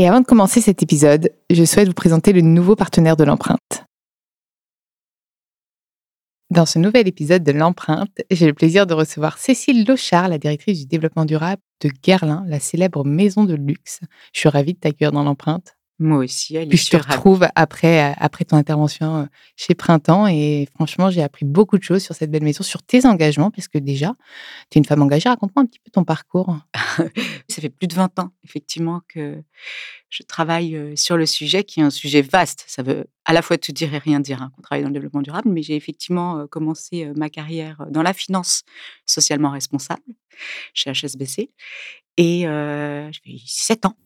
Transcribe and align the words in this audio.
Et 0.00 0.06
avant 0.06 0.20
de 0.20 0.26
commencer 0.26 0.60
cet 0.60 0.80
épisode, 0.80 1.32
je 1.50 1.64
souhaite 1.64 1.88
vous 1.88 1.92
présenter 1.92 2.32
le 2.32 2.40
nouveau 2.40 2.76
partenaire 2.76 3.16
de 3.16 3.24
l'empreinte. 3.24 3.84
Dans 6.50 6.66
ce 6.66 6.78
nouvel 6.78 7.08
épisode 7.08 7.42
de 7.42 7.50
l'empreinte, 7.50 8.22
j'ai 8.30 8.46
le 8.46 8.54
plaisir 8.54 8.86
de 8.86 8.94
recevoir 8.94 9.38
Cécile 9.38 9.84
Lochard, 9.84 10.28
la 10.28 10.38
directrice 10.38 10.78
du 10.78 10.86
développement 10.86 11.24
durable 11.24 11.60
de 11.80 11.88
Guerlain, 11.88 12.44
la 12.46 12.60
célèbre 12.60 13.04
maison 13.04 13.42
de 13.42 13.54
luxe. 13.54 13.98
Je 14.32 14.38
suis 14.38 14.48
ravie 14.48 14.74
de 14.74 14.78
t'accueillir 14.78 15.10
dans 15.10 15.24
l'empreinte. 15.24 15.77
Moi 16.00 16.18
aussi, 16.18 16.56
Alice. 16.56 16.68
Puis 16.68 16.78
je 16.78 16.90
te 16.90 16.96
retrouve 16.96 17.46
après, 17.56 18.10
euh, 18.10 18.14
après 18.18 18.44
ton 18.44 18.56
intervention 18.56 19.16
euh, 19.16 19.24
chez 19.56 19.74
Printemps 19.74 20.28
et 20.28 20.68
franchement, 20.74 21.10
j'ai 21.10 21.22
appris 21.22 21.44
beaucoup 21.44 21.76
de 21.76 21.82
choses 21.82 22.04
sur 22.04 22.14
cette 22.14 22.30
belle 22.30 22.44
maison, 22.44 22.62
sur 22.62 22.82
tes 22.84 23.04
engagements, 23.04 23.50
parce 23.50 23.66
que 23.66 23.78
déjà, 23.78 24.14
tu 24.70 24.78
es 24.78 24.80
une 24.80 24.84
femme 24.84 25.02
engagée. 25.02 25.28
Raconte-moi 25.28 25.64
un 25.64 25.66
petit 25.66 25.80
peu 25.80 25.90
ton 25.90 26.04
parcours. 26.04 26.56
Ça 27.48 27.60
fait 27.60 27.68
plus 27.68 27.88
de 27.88 27.94
20 27.94 28.18
ans, 28.20 28.30
effectivement, 28.44 29.02
que 29.08 29.42
je 30.08 30.22
travaille 30.22 30.76
euh, 30.76 30.94
sur 30.94 31.16
le 31.16 31.26
sujet, 31.26 31.64
qui 31.64 31.80
est 31.80 31.82
un 31.82 31.90
sujet 31.90 32.22
vaste. 32.22 32.64
Ça 32.68 32.84
veut 32.84 33.06
à 33.24 33.32
la 33.32 33.42
fois 33.42 33.58
tout 33.58 33.72
dire 33.72 33.92
et 33.92 33.98
rien 33.98 34.20
dire, 34.20 34.40
hein, 34.40 34.52
qu'on 34.54 34.62
travaille 34.62 34.82
dans 34.82 34.90
le 34.90 34.94
développement 34.94 35.22
durable, 35.22 35.50
mais 35.50 35.62
j'ai 35.62 35.74
effectivement 35.74 36.46
commencé 36.46 37.10
ma 37.16 37.28
carrière 37.28 37.84
dans 37.90 38.02
la 38.02 38.12
finance 38.12 38.62
socialement 39.04 39.50
responsable 39.50 40.02
chez 40.74 40.92
HSBC. 40.92 41.50
Et 42.18 42.48
euh, 42.48 43.10
j'ai 43.12 43.38
fait 43.38 43.38
7 43.46 43.86
ans 43.86 43.96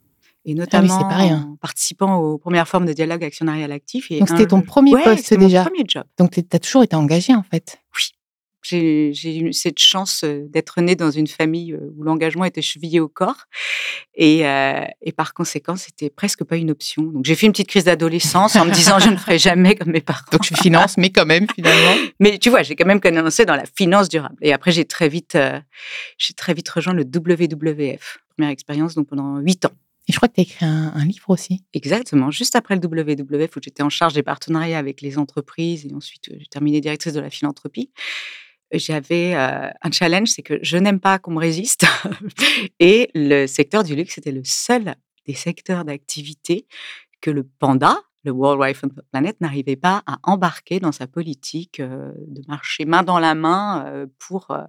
et 0.45 0.53
Ah 0.53 0.61
notamment 0.61 0.99
en 0.99 1.57
participant 1.57 2.17
aux 2.17 2.39
premières 2.39 2.67
formes 2.69 2.87
de 2.87 2.93
dialogue 2.93 3.23
actionnarial 3.25 3.71
actif. 3.73 4.11
Et 4.11 4.19
Donc 4.19 4.29
c'était 4.29 4.47
ton 4.47 4.61
premier 4.63 4.93
Ouais, 4.95 5.05
poste 5.05 5.25
c'était 5.25 5.39
mon 5.39 5.47
déjà. 5.47 5.63
premier 5.65 5.85
job. 5.87 6.05
Donc 6.19 6.33
tu 6.33 6.43
as 6.53 6.59
toujours 6.59 6.83
été 6.83 6.97
engagée 6.97 7.35
en 7.35 7.43
fait. 7.45 7.79
Oui. 7.97 8.05
J'ai 8.65 9.39
eu 9.39 9.53
cette 9.53 9.81
chance 9.81 10.23
euh, 10.23 10.47
d'être 10.49 10.81
née 10.81 10.95
dans 10.95 11.11
une 11.11 11.27
famille 11.27 11.73
euh, 11.73 11.93
où 11.97 12.05
l'engagement 12.05 12.45
était 12.45 12.63
chevillé 12.63 13.01
au 13.01 13.09
corps. 13.09 13.47
Et, 14.15 14.47
euh, 14.47 14.85
et 15.01 15.11
par 15.11 15.35
conséquent, 15.35 15.75
c'était 15.75 16.11
presque 16.11 16.45
pas 16.45 16.57
une 16.57 16.71
option. 16.71 17.03
Donc 17.03 17.25
j'ai 17.25 17.35
fait 17.35 17.47
une 17.47 17.53
petite 17.53 17.67
crise 17.67 17.85
d'adolescence 17.85 18.55
en 18.55 18.65
me 18.65 18.71
disant 18.71 19.01
je 19.01 19.09
ne 19.11 19.17
ferai 19.17 19.37
jamais 19.41 19.75
comme 19.75 19.91
mes 19.91 20.01
parents. 20.01 20.21
Donc 20.31 20.45
je 20.45 20.55
finance, 20.55 20.97
mais 20.97 21.11
quand 21.11 21.27
même 21.27 21.47
finalement. 21.53 21.95
Mais 22.21 22.39
tu 22.39 22.51
vois, 22.51 22.63
j'ai 22.63 22.77
quand 22.77 22.87
même 22.87 23.01
commencé 23.01 23.45
dans 23.45 23.57
la 23.57 23.65
finance 23.77 24.09
durable. 24.09 24.37
Et 24.43 24.53
après, 24.53 24.71
j'ai 24.71 24.85
très 24.85 25.09
vite, 25.09 25.35
euh, 25.35 25.59
j'ai 26.17 26.35
très 26.35 26.55
vite 26.55 26.69
rejoint 26.69 26.95
le 26.95 27.03
WWF. 27.03 28.19
Première 28.37 28.53
expérience, 28.53 28.95
donc 28.95 29.09
pendant 29.09 29.39
huit 29.39 29.65
ans. 29.65 29.73
Et 30.09 30.13
je 30.13 30.17
crois 30.17 30.29
que 30.29 30.35
tu 30.35 30.41
as 30.41 30.43
écrit 30.43 30.67
un, 30.67 31.05
livre 31.05 31.31
aussi. 31.31 31.65
Exactement, 31.75 32.31
juste 32.31 32.57
après 32.57 32.75
le 32.77 32.81
WWF, 32.85 33.57
où 33.57 33.61
j'étais 33.63 33.83
en 33.83 33.91
charge 33.91 34.15
des 34.15 34.23
partenariats 34.23 34.79
avec 34.79 35.01
les 35.01 35.17
entreprises 35.17 35.87
et 35.87 35.95
ensuite 35.95 36.29
euh, 36.31 36.37
j'ai 36.39 36.47
terminé 36.47 36.81
directrice 36.81 37.13
de 37.13 37.21
la 37.21 37.31
philanthropie. 37.31 37.91
J'avais 38.73 39.35
euh, 39.35 39.69
un 39.83 39.91
challenge, 39.91 40.29
c'est 40.29 40.43
que 40.43 40.59
je 40.63 40.77
n'aime 40.77 40.99
pas 40.99 41.19
qu'on 41.19 41.33
me 41.33 41.39
résiste. 41.39 41.85
et 42.81 43.11
le 43.15 43.47
secteur 43.47 43.85
du 43.85 43.95
luxe 43.95 44.19
était 44.19 44.33
le 44.33 44.43
seul 44.45 44.95
des 45.27 45.35
secteurs 45.35 45.85
d'activité 45.85 46.67
que 47.21 47.31
le 47.31 47.45
PANDA, 47.45 47.97
le 48.25 48.31
World 48.31 48.61
Wide 48.61 48.77
Fund 48.77 48.93
Planet, 49.11 49.41
n'arrivait 49.41 49.77
pas 49.77 50.03
à 50.07 50.19
embarquer 50.23 50.81
dans 50.81 50.93
sa 50.93 51.07
politique 51.07 51.81
euh, 51.81 52.13
de 52.29 52.43
marcher 52.49 52.85
main 52.85 53.03
dans 53.03 53.19
la 53.19 53.35
main 53.35 53.85
euh, 53.87 54.07
pour 54.19 54.51
euh, 54.51 54.65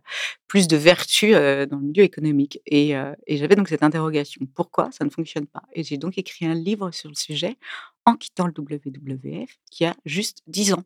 plus 0.47 0.67
de 0.67 0.77
vertu 0.77 1.31
dans 1.31 1.77
le 1.77 1.85
milieu 1.85 2.03
économique. 2.03 2.59
Et, 2.67 2.91
et 2.91 3.37
j'avais 3.37 3.55
donc 3.55 3.67
cette 3.69 3.81
interrogation 3.81 4.41
pourquoi 4.53 4.91
ça 4.91 5.03
ne 5.03 5.09
fonctionne 5.09 5.47
pas? 5.47 5.63
Et 5.73 5.83
j'ai 5.83 5.97
donc 5.97 6.19
écrit 6.19 6.45
un 6.45 6.53
livre 6.53 6.91
sur 6.91 7.09
le 7.09 7.15
sujet 7.15 7.57
en 8.05 8.15
quittant 8.15 8.45
le 8.45 8.53
WWF 8.55 9.49
qui 9.71 9.85
a 9.85 9.95
juste 10.05 10.43
10 10.45 10.73
ans. 10.73 10.83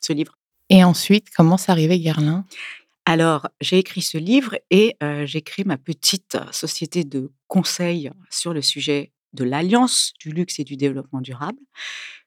Ce 0.00 0.12
livre. 0.12 0.38
Et 0.68 0.84
ensuite, 0.84 1.30
comment 1.36 1.56
ça 1.56 1.72
arrivait 1.72 1.98
Guerlain? 1.98 2.44
Alors, 3.08 3.46
j'ai 3.60 3.78
écrit 3.78 4.02
ce 4.02 4.18
livre 4.18 4.56
et 4.70 4.96
euh, 5.00 5.26
j'ai 5.26 5.40
créé 5.40 5.64
ma 5.64 5.78
petite 5.78 6.38
société 6.50 7.04
de 7.04 7.30
conseil 7.46 8.10
sur 8.30 8.52
le 8.52 8.60
sujet 8.62 9.12
de 9.32 9.44
l'alliance 9.44 10.12
du 10.20 10.30
luxe 10.30 10.58
et 10.58 10.64
du 10.64 10.76
développement 10.76 11.20
durable. 11.20 11.58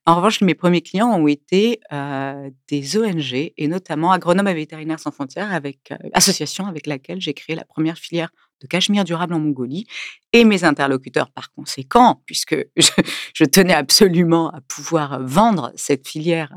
En 0.05 0.15
revanche, 0.15 0.41
mes 0.41 0.55
premiers 0.55 0.81
clients 0.81 1.11
ont 1.11 1.27
été 1.27 1.81
euh, 1.91 2.49
des 2.67 2.97
ONG 2.97 3.51
et 3.55 3.67
notamment 3.67 4.11
Agronomes 4.11 4.47
et 4.47 4.53
Vétérinaires 4.55 4.99
sans 4.99 5.11
frontières, 5.11 5.53
avec, 5.53 5.91
euh, 5.91 5.97
association 6.13 6.65
avec 6.65 6.87
laquelle 6.87 7.21
j'ai 7.21 7.33
créé 7.33 7.55
la 7.55 7.65
première 7.65 7.97
filière 7.97 8.31
de 8.59 8.67
cachemire 8.67 9.03
durable 9.03 9.35
en 9.35 9.39
Mongolie. 9.39 9.85
Et 10.33 10.45
mes 10.45 10.63
interlocuteurs, 10.63 11.29
par 11.31 11.51
conséquent, 11.51 12.23
puisque 12.25 12.55
je, 12.75 12.89
je 13.35 13.43
tenais 13.43 13.73
absolument 13.75 14.49
à 14.49 14.61
pouvoir 14.61 15.23
vendre 15.23 15.71
cette 15.75 16.07
filière 16.07 16.53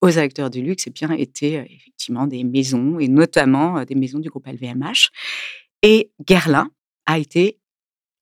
aux 0.00 0.16
acteurs 0.18 0.48
du 0.48 0.62
luxe, 0.62 0.84
eh 0.86 0.90
bien, 0.90 1.10
étaient 1.10 1.58
euh, 1.58 1.64
effectivement 1.68 2.26
des 2.26 2.42
maisons, 2.42 2.98
et 2.98 3.08
notamment 3.08 3.84
des 3.84 3.94
maisons 3.96 4.18
du 4.18 4.30
groupe 4.30 4.46
LVMH. 4.46 5.10
Et 5.82 6.10
Guerlain 6.26 6.70
a 7.04 7.18
été 7.18 7.58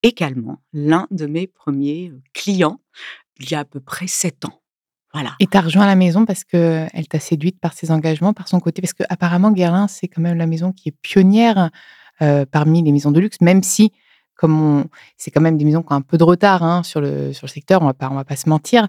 également 0.02 0.60
l'un 0.72 1.06
de 1.10 1.26
mes 1.26 1.46
premiers 1.46 2.12
clients 2.32 2.80
il 3.40 3.50
y 3.50 3.54
a 3.54 3.60
à 3.60 3.64
peu 3.64 3.80
près 3.80 4.06
sept 4.06 4.44
ans. 4.44 4.60
Voilà. 5.12 5.34
Et 5.40 5.46
tu 5.46 5.56
as 5.56 5.60
rejoint 5.60 5.86
la 5.86 5.94
maison 5.94 6.24
parce 6.24 6.44
qu'elle 6.44 7.08
t'a 7.08 7.20
séduite 7.20 7.60
par 7.60 7.74
ses 7.74 7.90
engagements, 7.90 8.32
par 8.32 8.48
son 8.48 8.60
côté? 8.60 8.80
Parce 8.80 8.94
qu'apparemment, 8.94 9.50
Guerlain, 9.50 9.86
c'est 9.88 10.08
quand 10.08 10.22
même 10.22 10.38
la 10.38 10.46
maison 10.46 10.72
qui 10.72 10.88
est 10.88 10.96
pionnière 11.02 11.70
euh, 12.22 12.46
parmi 12.50 12.82
les 12.82 12.92
maisons 12.92 13.10
de 13.10 13.20
luxe, 13.20 13.40
même 13.40 13.62
si, 13.62 13.92
comme 14.34 14.86
c'est 15.18 15.30
quand 15.30 15.42
même 15.42 15.58
des 15.58 15.64
maisons 15.64 15.82
qui 15.82 15.92
ont 15.92 15.96
un 15.96 16.02
peu 16.02 16.16
de 16.16 16.24
retard 16.24 16.62
hein, 16.62 16.82
sur, 16.82 17.00
le, 17.00 17.32
sur 17.32 17.46
le 17.46 17.50
secteur, 17.50 17.82
on 17.82 17.86
va 17.86 17.94
pas, 17.94 18.08
on 18.10 18.14
va 18.14 18.24
pas 18.24 18.36
se 18.36 18.48
mentir. 18.48 18.88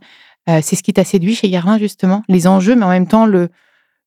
Euh, 0.50 0.60
c'est 0.62 0.76
ce 0.76 0.84
qui 0.84 0.94
t'a 0.94 1.04
séduit 1.04 1.36
chez 1.36 1.50
Guerlain, 1.50 1.78
justement 1.78 2.24
Les 2.30 2.48
enjeux, 2.48 2.76
mais 2.76 2.86
en 2.86 2.90
même 2.90 3.08
temps, 3.08 3.26
le, 3.26 3.50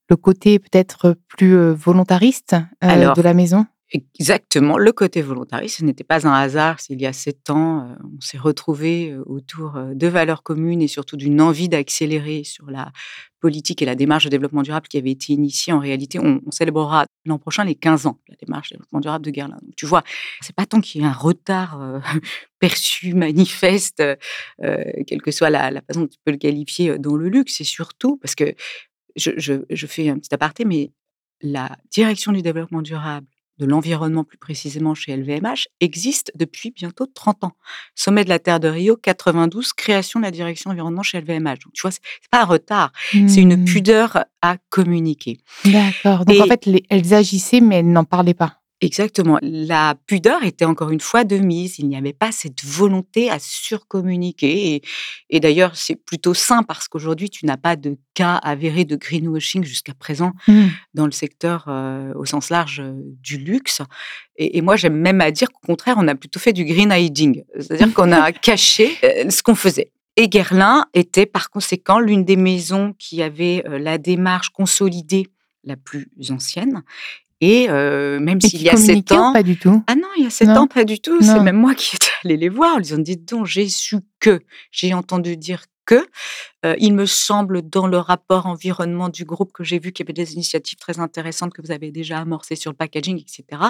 le 0.09 0.17
côté 0.17 0.59
peut-être 0.59 1.17
plus 1.29 1.71
volontariste 1.73 2.55
euh, 2.55 2.89
Alors, 2.89 3.15
de 3.15 3.23
la 3.23 3.35
maison? 3.35 3.67
Exactement, 3.93 4.79
le 4.79 4.91
côté 4.91 5.23
volontariste, 5.23 5.79
ce 5.79 5.85
n'était 5.85 6.03
pas 6.03 6.27
un 6.27 6.33
hasard 6.33 6.81
s'il 6.81 7.01
y 7.01 7.07
a 7.07 7.13
sept 7.13 7.51
ans, 7.51 7.89
euh, 7.89 7.95
on 8.17 8.21
s'est 8.21 8.37
retrouvés 8.37 9.13
euh, 9.13 9.23
autour 9.27 9.77
euh, 9.77 9.95
de 9.95 10.09
valeurs 10.09 10.43
communes 10.43 10.83
et 10.83 10.89
surtout 10.89 11.17
d'une 11.17 11.41
envie 11.41 11.69
d'accélérer 11.69 12.43
sur 12.43 12.69
la 12.69 12.91
politique 13.39 13.83
et 13.83 13.85
la 13.85 13.95
démarche 13.95 14.25
de 14.25 14.29
développement 14.29 14.63
durable 14.63 14.89
qui 14.89 14.99
avait 14.99 15.13
été 15.13 15.35
initiée. 15.35 15.73
En 15.73 15.79
réalité, 15.79 16.19
on, 16.19 16.41
célébrera 16.51 17.07
l'an 17.27 17.39
prochain 17.39 17.63
les 17.63 17.77
15 17.77 18.07
ans 18.07 18.19
de 18.27 18.33
la 18.33 18.37
démarche 18.45 18.71
de 18.71 18.75
développement 18.75 18.99
durable 18.99 19.25
de 19.25 19.31
Guerlain. 19.31 19.59
Donc, 19.63 19.77
tu 19.77 19.87
vois, 19.87 20.03
c'est 20.41 20.57
pas 20.57 20.67
tant 20.67 20.81
qu'il 20.81 21.01
y 21.01 21.05
ait 21.05 21.07
un 21.07 21.13
retard 21.13 21.81
perçu, 22.59 23.15
manifeste, 23.15 24.03
quelle 24.59 25.23
que 25.23 25.31
soit 25.31 25.51
la, 25.51 25.81
façon 25.87 26.01
dont 26.01 26.09
tu 26.09 26.19
peux 26.25 26.33
le 26.33 26.39
qualifier 26.39 26.99
dans 26.99 27.15
le 27.15 27.29
luxe, 27.29 27.55
c'est 27.59 27.65
surtout 27.65 28.17
parce 28.17 28.35
que 28.35 28.53
je 29.15 29.87
fais 29.87 30.09
un 30.09 30.19
petit 30.19 30.35
aparté, 30.35 30.65
mais 30.65 30.91
la 31.41 31.77
direction 31.93 32.33
du 32.33 32.43
développement 32.43 32.83
durable 32.83 33.29
de 33.59 33.67
l'environnement 33.67 34.25
plus 34.25 34.39
précisément 34.39 34.95
chez 34.95 35.17
LVMH, 35.17 35.69
existe 35.81 36.31
depuis 36.35 36.71
bientôt 36.71 37.07
30 37.07 37.45
ans. 37.45 37.53
Sommet 37.95 38.25
de 38.25 38.29
la 38.29 38.39
Terre 38.39 38.61
de 38.61 38.69
Rio, 38.69 38.97
92, 38.97 39.73
création 39.73 40.21
de 40.21 40.25
la 40.25 40.31
direction 40.31 40.71
environnement 40.71 41.03
chez 41.03 41.19
LVMH. 41.21 41.59
Donc, 41.65 41.73
tu 41.73 41.83
vois, 41.83 41.91
c'est 41.91 42.01
pas 42.31 42.43
un 42.43 42.45
retard, 42.45 42.93
c'est 43.29 43.41
une 43.43 43.57
Mmh. 43.57 43.65
pudeur 43.65 44.25
à 44.43 44.57
communiquer. 44.69 45.39
D'accord. 45.65 46.25
Donc, 46.25 46.41
en 46.41 46.47
fait, 46.47 46.67
les- 46.67 46.85
elles 46.91 47.15
agissaient, 47.15 47.61
mais 47.61 47.77
elles 47.77 47.91
n'en 47.91 48.05
parlaient 48.05 48.35
pas. 48.35 48.61
Exactement. 48.81 49.39
La 49.43 49.95
pudeur 50.07 50.43
était 50.45 50.65
encore 50.65 50.91
une 50.91 51.01
fois 51.01 51.25
de 51.25 51.37
mise. 51.37 51.79
Il 51.79 51.89
n'y 51.89 51.97
avait 51.97 52.13
pas 52.13 52.33
cette 52.33 52.65
volonté 52.65 53.31
à 53.31 53.39
surcommuniquer. 53.39 54.75
Et, 54.75 54.83
et 55.31 55.41
d'ailleurs, 55.41 55.77
c'est 55.77 55.97
plutôt 55.97 56.35
sain 56.35 56.63
parce 56.63 56.89
qu'aujourd'hui, 56.89 57.31
tu 57.31 57.47
n'as 57.47 57.57
pas 57.57 57.77
de 57.77 57.97
cas 58.15 58.35
avérés 58.37 58.85
de 58.85 58.97
greenwashing 58.97 59.65
jusqu'à 59.65 59.95
présent 59.95 60.33
Mmh. 60.49 60.67
dans 60.95 61.07
le 61.07 61.13
secteur 61.13 61.65
euh, 61.69 62.13
au 62.15 62.25
sens 62.25 62.51
large 62.51 62.81
euh, 62.81 62.93
du 63.21 63.37
luxe. 63.37 63.83
Et, 64.37 64.59
et 64.59 64.63
moi, 64.63 64.77
j'aime 64.77 64.97
même 64.97 65.21
à 65.21 65.31
dire 65.31 65.51
qu'au 65.51 65.67
contraire, 65.67 65.97
on 65.99 66.07
a 66.07 66.15
plutôt 66.15 66.39
fait 66.39 66.53
du 66.53 66.65
green 66.65 66.93
hiding, 66.93 67.43
c'est-à-dire 67.59 67.93
qu'on 67.93 68.13
a 68.13 68.33
caché 68.33 68.97
euh, 69.03 69.31
ce 69.31 69.43
qu'on 69.43 69.55
faisait. 69.55 69.91
Et 70.17 70.29
Guerlain 70.29 70.87
était 70.95 71.27
par 71.27 71.51
conséquent 71.51 71.99
l'une 71.99 72.25
des 72.25 72.37
maisons 72.37 72.95
qui 72.99 73.23
avait 73.23 73.63
la 73.67 73.99
démarche 73.99 74.49
consolidée 74.49 75.27
la 75.65 75.77
plus 75.77 76.09
ancienne. 76.31 76.83
Et 77.41 77.69
euh, 77.69 78.19
même 78.19 78.41
s'il 78.41 78.63
y 78.63 78.71
a 78.71 78.77
sept 78.77 79.13
ans, 79.13 79.33
pas 79.33 79.43
du 79.43 79.59
tout? 79.59 79.83
Ah 79.87 79.95
non, 79.95 80.09
il 80.17 80.25
y 80.25 80.27
a 80.27 80.31
sept 80.31 80.49
ans, 80.49 80.67
pas 80.67 80.85
du 80.85 81.01
tout. 81.01 81.21
C'est 81.21 81.41
même 81.41 81.57
moi 81.57 81.75
qui 81.75 81.97
étais 81.97 82.07
allée 82.25 82.37
les 82.37 82.49
voir. 82.49 82.79
Ils 82.81 82.95
ont 82.95 82.99
dit, 82.99 83.17
donc, 83.17 83.47
j'ai 83.47 83.69
su 83.69 83.99
que, 84.21 84.41
j'ai 84.71 84.95
entendu 84.95 85.37
dire 85.37 85.65
que. 85.85 86.07
Euh, 86.65 86.75
il 86.79 86.95
me 86.95 87.07
semble, 87.07 87.63
dans 87.63 87.87
le 87.87 87.99
rapport 87.99 88.47
environnement 88.47 89.09
du 89.09 89.25
groupe, 89.25 89.53
que 89.53 89.65
j'ai 89.65 89.79
vu 89.79 89.93
qu'il 89.93 90.05
y 90.05 90.07
avait 90.07 90.25
des 90.25 90.35
initiatives 90.35 90.79
très 90.79 90.99
intéressantes 90.99 91.53
que 91.53 91.63
vous 91.63 91.71
avez 91.71 91.93
déjà 91.93 92.19
amorcées 92.19 92.57
sur 92.57 92.73
le 92.73 92.77
packaging, 92.77 93.21
etc. 93.21 93.63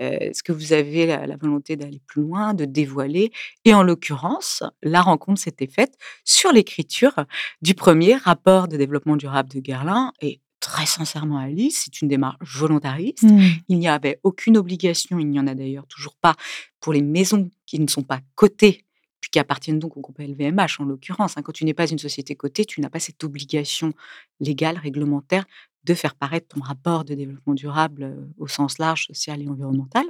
Euh, 0.00 0.16
Est-ce 0.18 0.42
que 0.42 0.52
vous 0.52 0.72
avez 0.72 1.06
la, 1.06 1.26
la 1.26 1.36
volonté 1.36 1.76
d'aller 1.76 2.00
plus 2.04 2.22
loin, 2.22 2.54
de 2.54 2.64
dévoiler? 2.64 3.30
Et 3.64 3.72
en 3.74 3.84
l'occurrence, 3.84 4.64
la 4.82 5.00
rencontre 5.02 5.40
s'était 5.40 5.68
faite 5.68 5.94
sur 6.24 6.52
l'écriture 6.52 7.14
du 7.62 7.74
premier 7.74 8.16
rapport 8.16 8.66
de 8.66 8.76
développement 8.76 9.14
durable 9.16 9.50
de 9.50 9.60
Guerlain. 9.60 10.12
Et 10.20 10.40
très 10.64 10.86
sincèrement, 10.86 11.36
Alice, 11.36 11.82
c'est 11.84 12.00
une 12.00 12.08
démarche 12.08 12.38
volontariste. 12.40 13.22
Mmh. 13.22 13.42
Il 13.68 13.78
n'y 13.78 13.86
avait 13.88 14.18
aucune 14.22 14.56
obligation, 14.56 15.18
il 15.18 15.28
n'y 15.28 15.38
en 15.38 15.46
a 15.46 15.54
d'ailleurs 15.54 15.86
toujours 15.86 16.16
pas, 16.16 16.34
pour 16.80 16.94
les 16.94 17.02
maisons 17.02 17.50
qui 17.66 17.78
ne 17.78 17.86
sont 17.86 18.02
pas 18.02 18.20
cotées, 18.34 18.86
puis 19.20 19.28
qui 19.30 19.38
appartiennent 19.38 19.78
donc 19.78 19.98
au 19.98 20.00
groupe 20.00 20.18
LVMH 20.18 20.80
en 20.80 20.84
l'occurrence. 20.84 21.36
hein. 21.36 21.42
Quand 21.42 21.52
tu 21.52 21.66
n'es 21.66 21.74
pas 21.74 21.86
une 21.86 21.98
société 21.98 22.34
cotée, 22.34 22.64
tu 22.64 22.80
n'as 22.80 22.88
pas 22.88 22.98
cette 22.98 23.22
obligation 23.24 23.92
légale, 24.40 24.78
réglementaire, 24.78 25.44
de 25.84 25.92
faire 25.92 26.14
paraître 26.14 26.48
ton 26.48 26.60
rapport 26.62 27.04
de 27.04 27.14
développement 27.14 27.52
durable 27.52 28.04
euh, 28.04 28.24
au 28.38 28.48
sens 28.48 28.78
large, 28.78 29.04
social 29.04 29.42
et 29.42 29.48
environnemental. 29.48 30.06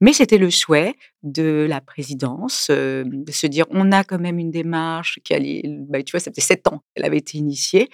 Mais 0.00 0.14
c'était 0.14 0.38
le 0.38 0.50
souhait 0.50 0.94
de 1.22 1.66
la 1.68 1.82
présidence 1.82 2.68
euh, 2.70 3.04
de 3.06 3.32
se 3.32 3.46
dire 3.46 3.66
on 3.68 3.92
a 3.92 4.02
quand 4.02 4.18
même 4.18 4.38
une 4.38 4.50
démarche 4.50 5.20
qui 5.24 5.34
allait, 5.34 5.62
bah, 5.90 6.02
tu 6.02 6.12
vois, 6.12 6.20
ça 6.20 6.30
faisait 6.30 6.40
sept 6.40 6.66
ans 6.68 6.82
qu'elle 6.94 7.04
avait 7.04 7.18
été 7.18 7.36
initiée. 7.36 7.90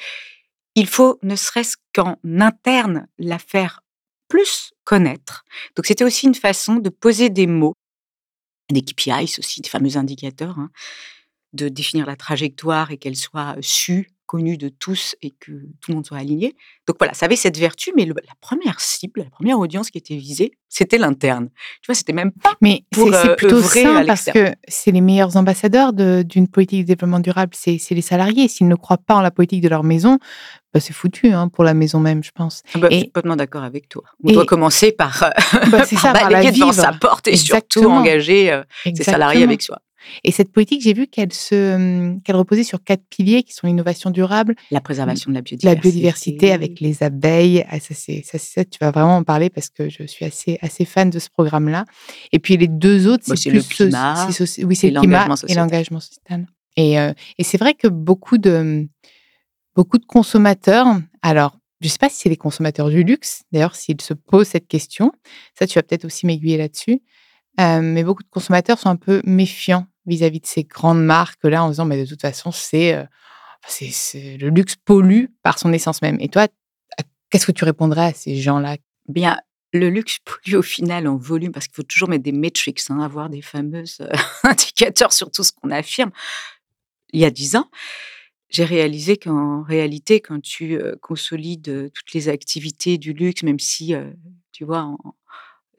Il 0.74 0.86
faut 0.86 1.18
ne 1.22 1.36
serait-ce 1.36 1.76
qu'en 1.94 2.16
interne 2.24 3.06
la 3.18 3.38
faire 3.38 3.82
plus 4.28 4.72
connaître. 4.84 5.44
Donc 5.76 5.86
c'était 5.86 6.04
aussi 6.04 6.26
une 6.26 6.34
façon 6.34 6.76
de 6.76 6.88
poser 6.88 7.30
des 7.30 7.46
mots, 7.46 7.74
des 8.70 8.82
KPIs 8.82 9.38
aussi, 9.38 9.60
des 9.60 9.68
fameux 9.68 9.96
indicateurs, 9.96 10.58
hein, 10.58 10.70
de 11.52 11.68
définir 11.68 12.06
la 12.06 12.16
trajectoire 12.16 12.90
et 12.92 12.96
qu'elle 12.96 13.16
soit 13.16 13.56
sue, 13.60 14.08
connue 14.30 14.56
de 14.56 14.68
tous 14.68 15.16
et 15.22 15.30
que 15.32 15.50
tout 15.80 15.90
le 15.90 15.94
monde 15.96 16.06
soit 16.06 16.18
aligné. 16.18 16.54
Donc 16.86 16.98
voilà, 17.00 17.14
ça 17.14 17.26
avait 17.26 17.34
cette 17.34 17.58
vertu, 17.58 17.90
mais 17.96 18.04
le- 18.04 18.14
la 18.14 18.34
première 18.40 18.78
cible, 18.78 19.22
la 19.24 19.30
première 19.30 19.58
audience 19.58 19.90
qui 19.90 19.98
était 19.98 20.14
visée, 20.14 20.52
c'était 20.68 20.98
l'interne. 20.98 21.48
Tu 21.82 21.86
vois, 21.88 21.96
c'était 21.96 22.12
même 22.12 22.30
pas 22.30 22.52
Mais 22.60 22.84
Pour, 22.92 23.08
c'est 23.12 23.30
euh, 23.30 23.34
plutôt 23.34 23.60
sain 23.60 24.04
parce 24.06 24.26
que 24.26 24.52
c'est 24.68 24.92
les 24.92 25.00
meilleurs 25.00 25.36
ambassadeurs 25.36 25.92
de- 25.92 26.22
d'une 26.22 26.46
politique 26.46 26.82
de 26.82 26.86
développement 26.94 27.18
durable, 27.18 27.54
c'est 27.56 27.78
c'est 27.78 27.96
les 27.96 28.02
salariés. 28.02 28.46
S'ils 28.46 28.68
ne 28.68 28.76
croient 28.76 28.98
pas 29.04 29.16
en 29.16 29.20
la 29.20 29.32
politique 29.32 29.62
de 29.62 29.68
leur 29.68 29.82
maison, 29.82 30.18
bah, 30.72 30.78
c'est 30.78 30.92
foutu 30.92 31.32
hein, 31.32 31.48
pour 31.48 31.64
la 31.64 31.74
maison 31.74 31.98
même, 31.98 32.22
je 32.22 32.30
pense. 32.30 32.62
Ah 32.74 32.78
bah, 32.78 32.86
je 32.88 32.98
suis 32.98 33.06
complètement 33.06 33.34
d'accord 33.34 33.64
avec 33.64 33.88
toi. 33.88 34.04
On 34.22 34.28
et- 34.28 34.32
doit 34.34 34.46
commencer 34.46 34.92
par, 34.92 35.24
euh, 35.24 35.30
Bah, 35.72 35.84
c'est 35.86 35.96
par 35.96 36.02
ça, 36.02 36.12
par 36.12 36.30
la 36.30 36.48
vivre. 36.52 36.72
sa 36.72 36.92
porte 36.92 37.26
et 37.26 37.34
surtout 37.36 37.84
engager 37.86 38.52
euh, 38.52 38.62
ses 38.84 39.02
salariés 39.02 39.42
avec 39.42 39.60
soi. 39.62 39.80
Et 40.24 40.32
cette 40.32 40.52
politique, 40.52 40.82
j'ai 40.82 40.92
vu 40.94 41.06
qu'elle 41.06 41.32
se, 41.32 41.74
hum, 41.74 42.22
qu'elle 42.22 42.36
reposait 42.36 42.64
sur 42.64 42.82
quatre 42.82 43.02
piliers 43.08 43.42
qui 43.42 43.52
sont 43.52 43.66
l'innovation 43.66 44.10
durable, 44.10 44.54
La 44.70 44.80
préservation 44.80 45.30
de 45.30 45.34
la 45.36 45.40
la 45.62 45.74
biodiversité. 45.74 46.52
avec 46.52 46.80
les 46.80 47.02
abeilles. 47.02 47.64
Ah, 47.68 47.80
ça, 47.80 47.94
c'est 47.94 48.22
ça, 48.24 48.64
tu 48.64 48.78
vas 48.80 48.90
vraiment 48.90 49.16
en 49.18 49.24
parler 49.24 49.50
parce 49.50 49.68
que 49.68 49.88
je 49.88 50.04
suis 50.04 50.24
assez, 50.24 50.58
assez 50.62 50.84
fan 50.84 51.10
de 51.10 51.18
ce 51.18 51.28
programme-là. 51.30 51.84
Et 52.32 52.38
puis 52.38 52.56
les 52.56 52.68
deux 52.68 53.06
autres, 53.08 53.24
Bah, 53.28 53.36
c'est 53.36 53.50
le 53.50 53.60
plus 53.60 53.68
soci- 53.68 53.76
climat 53.76 54.26
c'est 54.30 54.44
soci- 54.44 54.64
oui, 54.64 54.74
c'est 54.76 54.88
et 54.88 54.90
le 54.92 55.00
climat 55.00 55.26
l'engagement 55.26 55.48
et 55.48 55.54
l'engagement 55.54 56.00
sociétal. 56.00 56.46
Et, 56.76 56.98
euh, 56.98 57.12
et 57.38 57.44
c'est 57.44 57.58
vrai 57.58 57.74
que 57.74 57.88
beaucoup 57.88 58.38
de, 58.38 58.86
beaucoup 59.74 59.98
de 59.98 60.06
consommateurs, 60.06 60.86
alors, 61.22 61.56
je 61.80 61.86
ne 61.86 61.90
sais 61.90 61.98
pas 61.98 62.08
si 62.08 62.16
c'est 62.20 62.28
les 62.28 62.36
consommateurs 62.36 62.90
du 62.90 63.02
luxe, 63.02 63.42
d'ailleurs, 63.52 63.74
s'ils 63.74 64.00
se 64.00 64.12
posent 64.14 64.48
cette 64.48 64.68
question, 64.68 65.12
ça, 65.58 65.66
tu 65.66 65.78
vas 65.78 65.82
peut-être 65.82 66.04
aussi 66.04 66.26
m'aiguiller 66.26 66.56
là-dessus, 66.58 67.00
euh, 67.60 67.80
mais 67.82 68.04
beaucoup 68.04 68.22
de 68.22 68.28
consommateurs 68.28 68.78
sont 68.78 68.88
un 68.88 68.96
peu 68.96 69.20
méfiants 69.24 69.86
vis-à-vis 70.06 70.40
de 70.40 70.46
ces 70.46 70.64
grandes 70.64 71.04
marques-là 71.04 71.62
en 71.62 71.68
disant, 71.68 71.84
mais 71.84 72.02
de 72.02 72.08
toute 72.08 72.20
façon, 72.20 72.50
c'est, 72.52 72.94
euh, 72.94 73.04
le 74.38 74.48
luxe 74.48 74.76
pollue 74.76 75.26
par 75.42 75.58
son 75.58 75.72
essence 75.72 76.00
même. 76.00 76.16
Et 76.20 76.28
toi, 76.28 76.48
qu'est-ce 77.28 77.46
que 77.46 77.52
tu 77.52 77.64
répondrais 77.64 78.06
à 78.06 78.12
ces 78.14 78.36
gens-là? 78.36 78.76
Bien, 79.08 79.38
le 79.72 79.90
luxe 79.90 80.18
pollue 80.24 80.56
au 80.56 80.62
final 80.62 81.06
en 81.06 81.16
volume, 81.16 81.52
parce 81.52 81.66
qu'il 81.66 81.74
faut 81.74 81.82
toujours 81.82 82.08
mettre 82.08 82.24
des 82.24 82.32
metrics, 82.32 82.80
hein, 82.88 83.00
avoir 83.00 83.28
des 83.28 83.42
fameux 83.42 83.84
euh, 84.00 84.08
indicateurs 84.44 85.12
sur 85.12 85.30
tout 85.30 85.44
ce 85.44 85.52
qu'on 85.52 85.70
affirme. 85.70 86.10
Il 87.12 87.20
y 87.20 87.24
a 87.24 87.30
dix 87.30 87.56
ans, 87.56 87.68
j'ai 88.48 88.64
réalisé 88.64 89.16
qu'en 89.16 89.62
réalité, 89.62 90.20
quand 90.20 90.40
tu 90.40 90.76
euh, 90.76 90.96
consolides 91.00 91.90
toutes 91.92 92.12
les 92.14 92.28
activités 92.28 92.98
du 92.98 93.12
luxe, 93.12 93.42
même 93.42 93.58
si, 93.58 93.94
tu 94.52 94.64
vois, 94.64 94.82
en, 94.82 94.98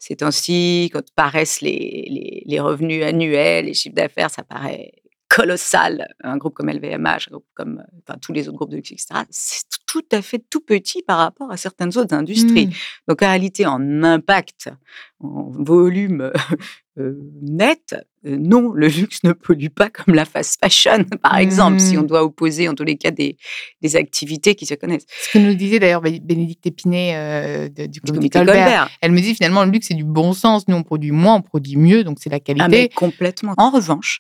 ces 0.02 0.16
temps-ci, 0.16 0.90
quand 0.92 1.04
paraissent 1.16 1.62
les, 1.62 2.08
les, 2.10 2.44
les 2.48 2.60
revenus 2.60 3.04
annuels, 3.04 3.66
les 3.66 3.76
chiffres 3.76 3.94
d'affaires, 3.94 4.32
ça 4.32 4.42
paraît 4.42 4.94
colossal. 5.30 6.08
Un 6.24 6.38
groupe 6.38 6.56
comme 6.56 6.72
LVMH, 6.72 7.28
un 7.28 7.32
groupe 7.34 7.46
comme 7.54 7.78
euh, 7.78 8.00
enfin, 8.08 8.18
tous 8.20 8.34
les 8.34 8.50
autres 8.50 8.58
groupes 8.58 8.72
de 8.72 8.78
luxe, 8.78 8.92
etc., 8.92 9.22
c'est 9.30 9.62
tout 9.86 10.04
à 10.12 10.24
fait 10.24 10.44
tout 10.50 10.62
petit 10.62 11.04
par 11.04 11.20
rapport 11.20 11.52
à 11.52 11.58
certaines 11.58 11.96
autres 12.00 12.16
industries. 12.16 12.66
Mmh. 12.66 12.72
Donc, 13.10 13.22
en 13.22 13.28
réalité, 13.28 13.68
en 13.68 14.02
impact, 14.04 14.72
en 15.20 15.52
volume 15.52 16.32
euh, 16.98 17.14
net, 17.44 17.96
euh, 18.26 18.38
non, 18.40 18.72
le 18.74 18.88
luxe 18.88 19.24
ne 19.24 19.32
pollue 19.34 19.68
pas 19.70 19.90
comme 19.90 20.14
la 20.14 20.26
fast 20.26 20.60
fashion, 20.64 21.04
par 21.24 21.38
exemple, 21.38 21.80
si 21.80 21.98
on 21.98 22.04
Mm. 22.04 22.08
doit 22.08 22.24
opposer 22.24 22.70
en 22.70 22.74
tous 22.76 22.84
les 22.84 22.98
cas 22.98 23.12
des, 23.12 23.38
des 23.82 23.96
activités 23.96 24.56
qui 24.56 24.66
se 24.66 24.74
connaissent. 24.76 25.06
Ce 25.24 25.32
que 25.32 25.38
nous 25.40 25.54
disait 25.56 25.80
d'ailleurs 25.80 26.02
Bé- 26.02 26.20
Bénédicte 26.20 26.66
Épinay 26.68 27.14
euh, 27.16 27.70
de- 27.70 27.86
du 27.88 28.00
Du 28.00 28.02
comité 28.02 28.12
comité 28.12 28.40
Colbert. 28.40 28.56
Colbert. 28.66 28.90
Elle 29.02 29.12
me 29.12 29.20
dit 29.22 29.34
finalement, 29.36 29.66
le 29.66 29.72
luxe, 29.72 29.88
c'est 29.88 29.94
du 29.96 30.04
bon 30.04 30.34
sens. 30.34 30.68
Nous, 30.68 30.76
on 30.76 30.84
produit 30.84 31.12
moins, 31.12 31.36
on 31.36 31.42
produit 31.42 31.78
mieux, 31.78 32.04
donc 32.04 32.18
c'est 32.22 32.30
la 32.30 32.40
qualité. 32.40 32.64
Ah, 32.64 32.70
mais 32.70 32.90
complètement. 32.90 33.54
En 33.58 33.70
revanche, 33.72 34.20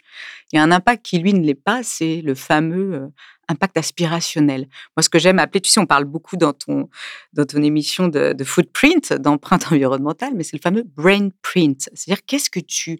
il 0.51 0.55
y 0.57 0.59
a 0.59 0.63
un 0.63 0.71
impact 0.71 1.05
qui, 1.05 1.19
lui, 1.19 1.33
ne 1.33 1.45
l'est 1.45 1.53
pas, 1.55 1.81
c'est 1.83 2.21
le 2.23 2.33
fameux 2.35 2.93
euh, 2.93 3.07
impact 3.49 3.77
aspirationnel. 3.77 4.67
Moi, 4.95 5.03
ce 5.03 5.09
que 5.09 5.19
j'aime 5.19 5.39
appeler, 5.39 5.61
tu 5.61 5.69
sais, 5.71 5.79
on 5.79 5.85
parle 5.85 6.05
beaucoup 6.05 6.37
dans 6.37 6.53
ton, 6.53 6.89
dans 7.33 7.45
ton 7.45 7.61
émission 7.63 8.07
de, 8.07 8.33
de 8.33 8.43
footprint, 8.43 9.13
d'empreinte 9.13 9.67
environnementale, 9.71 10.33
mais 10.35 10.43
c'est 10.43 10.55
le 10.57 10.61
fameux 10.61 10.83
brain 10.83 11.29
print. 11.41 11.89
C'est-à-dire, 11.93 12.25
qu'est-ce 12.25 12.49
que 12.49 12.59
tu 12.59 12.99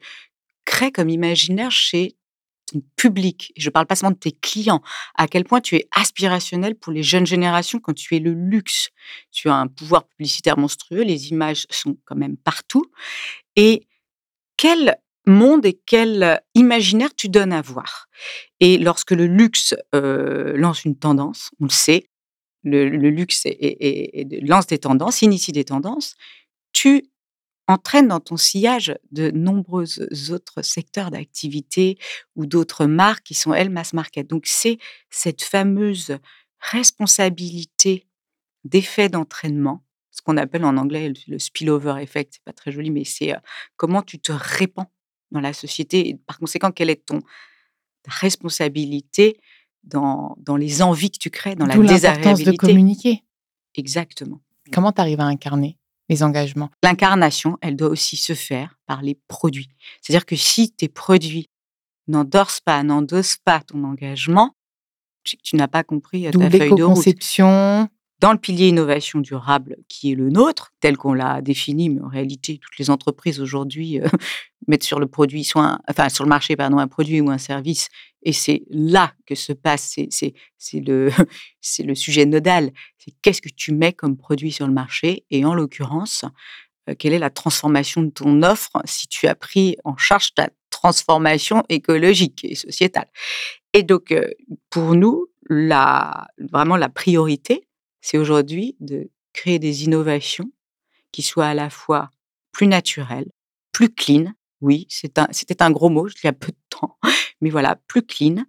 comme 0.94 1.10
imaginaire 1.10 1.72
chez 1.72 2.16
ton 2.72 2.82
public 2.96 3.54
Je 3.58 3.68
ne 3.68 3.72
parle 3.72 3.86
pas 3.86 3.96
seulement 3.96 4.16
de 4.16 4.20
tes 4.20 4.32
clients, 4.32 4.82
à 5.16 5.28
quel 5.28 5.44
point 5.44 5.62
tu 5.62 5.76
es 5.76 5.88
aspirationnel 5.96 6.76
pour 6.76 6.92
les 6.92 7.04
jeunes 7.04 7.28
générations 7.28 7.80
quand 7.80 7.94
tu 7.94 8.16
es 8.16 8.20
le 8.20 8.34
luxe. 8.34 8.90
Tu 9.32 9.50
as 9.50 9.56
un 9.56 9.68
pouvoir 9.68 10.08
publicitaire 10.08 10.58
monstrueux, 10.58 11.04
les 11.04 11.30
images 11.30 11.68
sont 11.70 11.98
quand 12.06 12.16
même 12.16 12.38
partout. 12.38 12.86
Et 13.56 13.86
quel 14.58 14.98
monde 15.28 15.66
et 15.66 15.80
quel 15.86 16.42
imaginaire 16.56 17.14
tu 17.16 17.30
donnes 17.30 17.54
à 17.54 17.62
voir? 17.62 18.08
Et 18.60 18.78
lorsque 18.78 19.12
le 19.12 19.28
luxe 19.28 19.76
euh, 19.94 20.58
lance 20.58 20.86
une 20.86 20.98
tendance, 20.98 21.52
on 21.60 21.66
le 21.66 21.70
sait, 21.70 22.08
le, 22.64 22.88
luxe 22.88 23.46
lance 24.44 24.68
des 24.68 24.78
tendances, 24.78 25.22
initie 25.22 25.52
des 25.52 25.66
tendances, 25.66 26.16
tu 26.74 27.11
entraînes 27.72 28.08
dans 28.10 28.20
ton 28.20 28.38
sillage 28.38 28.94
de 29.12 29.32
nombreux 29.32 29.86
autres 30.32 30.62
secteurs 30.62 31.10
d'activité 31.10 31.98
ou 32.36 32.46
d'autres 32.46 32.86
marques 32.86 33.24
qui 33.24 33.34
sont, 33.34 33.54
elles, 33.54 33.70
mass 33.72 33.94
market. 33.94 34.28
Donc, 34.28 34.44
c'est 34.46 34.78
cette 35.10 35.42
fameuse 35.42 36.18
responsabilité 36.60 38.06
d'effet 38.64 39.10
d'entraînement, 39.10 39.84
ce 40.12 40.22
qu'on 40.22 40.38
appelle 40.38 40.66
en 40.66 40.78
anglais 40.78 41.14
le- 41.28 41.40
spillover 41.40 41.96
effect. 42.02 42.34
C'est 42.34 42.44
pas 42.44 42.54
très 42.54 42.72
joli, 42.72 42.92
mais 42.92 43.06
c'est 43.06 43.34
euh, 43.34 43.40
comment 43.78 44.04
tu 44.04 44.20
te 44.20 44.32
répands 44.32 44.92
dans 45.32 45.40
la 45.40 45.54
société 45.54 46.10
et 46.10 46.16
par 46.16 46.38
conséquent, 46.38 46.72
quelle 46.72 46.90
est 46.90 47.06
ton 47.06 47.20
ta 48.04 48.12
responsabilité 48.12 49.40
dans, 49.84 50.36
dans 50.40 50.58
les 50.58 50.82
envies 50.82 51.12
que 51.12 51.18
tu 51.20 51.30
crées, 51.30 51.56
dans 51.56 51.66
la 51.66 51.76
l'importance 51.76 52.02
de 52.02 52.08
désagréabilité. 52.08 52.58
communiquer. 52.58 53.24
Exactement. 53.76 54.42
Comment 54.72 54.92
tu 54.92 55.02
arrives 55.02 55.20
à 55.20 55.26
incarner 55.26 55.78
les 56.12 56.24
engagements 56.24 56.70
L'incarnation, 56.84 57.58
elle 57.62 57.76
doit 57.76 57.88
aussi 57.88 58.18
se 58.18 58.34
faire 58.34 58.78
par 58.86 59.02
les 59.02 59.18
produits. 59.28 59.70
C'est-à-dire 60.02 60.26
que 60.26 60.36
si 60.36 60.72
tes 60.72 60.90
produits 60.90 61.50
n'endorsent 62.08 62.60
pas, 62.60 62.84
n'endossent 62.84 63.38
pas 63.38 63.62
ton 63.62 63.84
engagement, 63.86 64.56
tu, 65.24 65.56
n'as 65.56 65.70
pas 65.70 65.84
compris 65.84 66.28
euh, 66.28 66.32
ta 66.32 66.50
feuille 66.50 66.76
de 66.76 66.84
route. 66.84 67.90
Dans 68.20 68.34
le 68.34 68.38
pilier 68.38 68.68
innovation 68.68 69.20
durable 69.20 69.78
qui 69.88 70.12
est 70.12 70.16
le 70.16 70.30
nôtre, 70.30 70.74
tel 70.80 70.96
qu'on 70.96 71.14
l'a 71.14 71.42
défini, 71.42 71.90
mais 71.90 72.02
en 72.02 72.08
réalité, 72.08 72.60
toutes 72.62 72.78
les 72.78 72.92
entreprises 72.92 73.40
aujourd'hui 73.40 74.00
euh, 74.00 74.08
mettent 74.68 74.84
sur 74.84 75.00
le 75.00 75.08
produit, 75.08 75.44
soit 75.44 75.80
enfin 75.90 76.10
sur 76.10 76.24
le 76.24 76.30
marché, 76.30 76.56
pardon, 76.56 76.78
un 76.78 76.88
produit 76.88 77.22
ou 77.22 77.30
un 77.30 77.38
service, 77.38 77.88
et 78.24 78.34
c'est 78.34 78.64
là 78.70 79.14
que 79.26 79.36
se 79.36 79.54
passe, 79.54 79.96
c'est- 80.10 80.34
le, 80.74 81.10
le 81.80 81.96
sujet 81.96 82.26
nodal. 82.26 82.72
C'est 82.98 83.14
qu'est-ce 83.22 83.42
que 83.42 83.50
tu 83.50 83.74
mets 83.74 83.94
comme 83.94 84.18
produit 84.18 84.52
sur 84.52 84.68
le 84.68 84.74
marché, 84.74 85.26
et 85.32 85.46
en 85.46 85.54
l'occurrence, 85.54 86.26
euh, 86.90 86.96
quelle 86.98 87.14
est 87.14 87.20
la 87.20 87.30
transformation 87.30 88.02
de 88.04 88.10
ton 88.10 88.44
offre 88.44 88.72
si 88.86 89.08
tu 89.08 89.28
as 89.28 89.36
pris 89.36 89.76
en 89.84 89.98
charge 89.98 90.34
ta 90.34 90.50
transformation 90.70 91.64
écologique 91.70 92.44
et 92.44 92.56
sociétale. 92.56 93.08
Et 93.74 93.84
donc, 93.84 94.12
euh, 94.12 94.30
pour 94.70 94.96
nous, 94.96 95.28
la, 95.50 96.28
vraiment 96.40 96.78
la 96.78 96.90
priorité, 96.90 97.68
c'est 98.02 98.18
aujourd'hui 98.18 98.76
de 98.80 99.10
créer 99.34 99.60
des 99.60 99.84
innovations 99.84 100.52
qui 101.12 101.22
soient 101.22 101.48
à 101.48 101.54
la 101.54 101.70
fois 101.70 102.10
plus 102.52 102.68
naturelles, 102.68 103.30
plus 103.72 103.94
clean. 103.94 104.34
Oui, 104.62 104.88
un- 105.18 105.28
c'était 105.32 105.62
un, 105.64 105.72
gros 105.72 105.90
mot, 105.90 106.08
il 106.08 106.14
y 106.24 106.28
a 106.28 106.34
peu 106.34 106.52
de 106.52 106.58
temps, 106.70 106.98
mais 107.42 107.50
voilà, 107.50 107.78
plus 107.88 108.04
clean, 108.04 108.44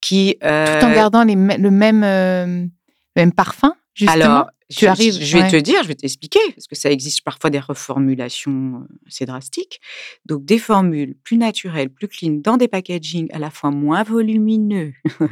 qui 0.00 0.36
Tout 0.40 0.46
en 0.46 0.50
euh, 0.50 0.94
gardant 0.94 1.24
les 1.24 1.36
mê- 1.36 1.58
le, 1.58 1.70
même, 1.70 2.02
euh, 2.04 2.46
le 2.46 2.68
même 3.16 3.32
parfum, 3.32 3.74
justement. 3.94 4.14
Alors, 4.24 4.46
tu 4.68 4.80
je, 4.84 4.86
arrives- 4.88 5.18
je 5.20 5.36
vais 5.38 5.44
ouais. 5.44 5.50
te 5.50 5.56
dire, 5.56 5.82
je 5.84 5.88
vais 5.88 5.94
t'expliquer, 5.94 6.40
parce 6.54 6.66
que 6.66 6.74
ça 6.74 6.90
existe 6.90 7.22
parfois 7.22 7.50
des 7.50 7.60
reformulations 7.60 8.82
euh, 8.82 8.94
assez 9.06 9.24
drastiques. 9.24 9.80
Donc, 10.26 10.44
des 10.44 10.58
formules 10.58 11.14
plus 11.22 11.36
naturelles, 11.38 11.88
plus 11.88 12.08
clean, 12.08 12.40
dans 12.42 12.56
des 12.56 12.68
packagings 12.68 13.28
à 13.32 13.38
la 13.38 13.50
fois 13.50 13.70
moins 13.70 14.02
volumineux, 14.02 14.92
Tout 15.18 15.28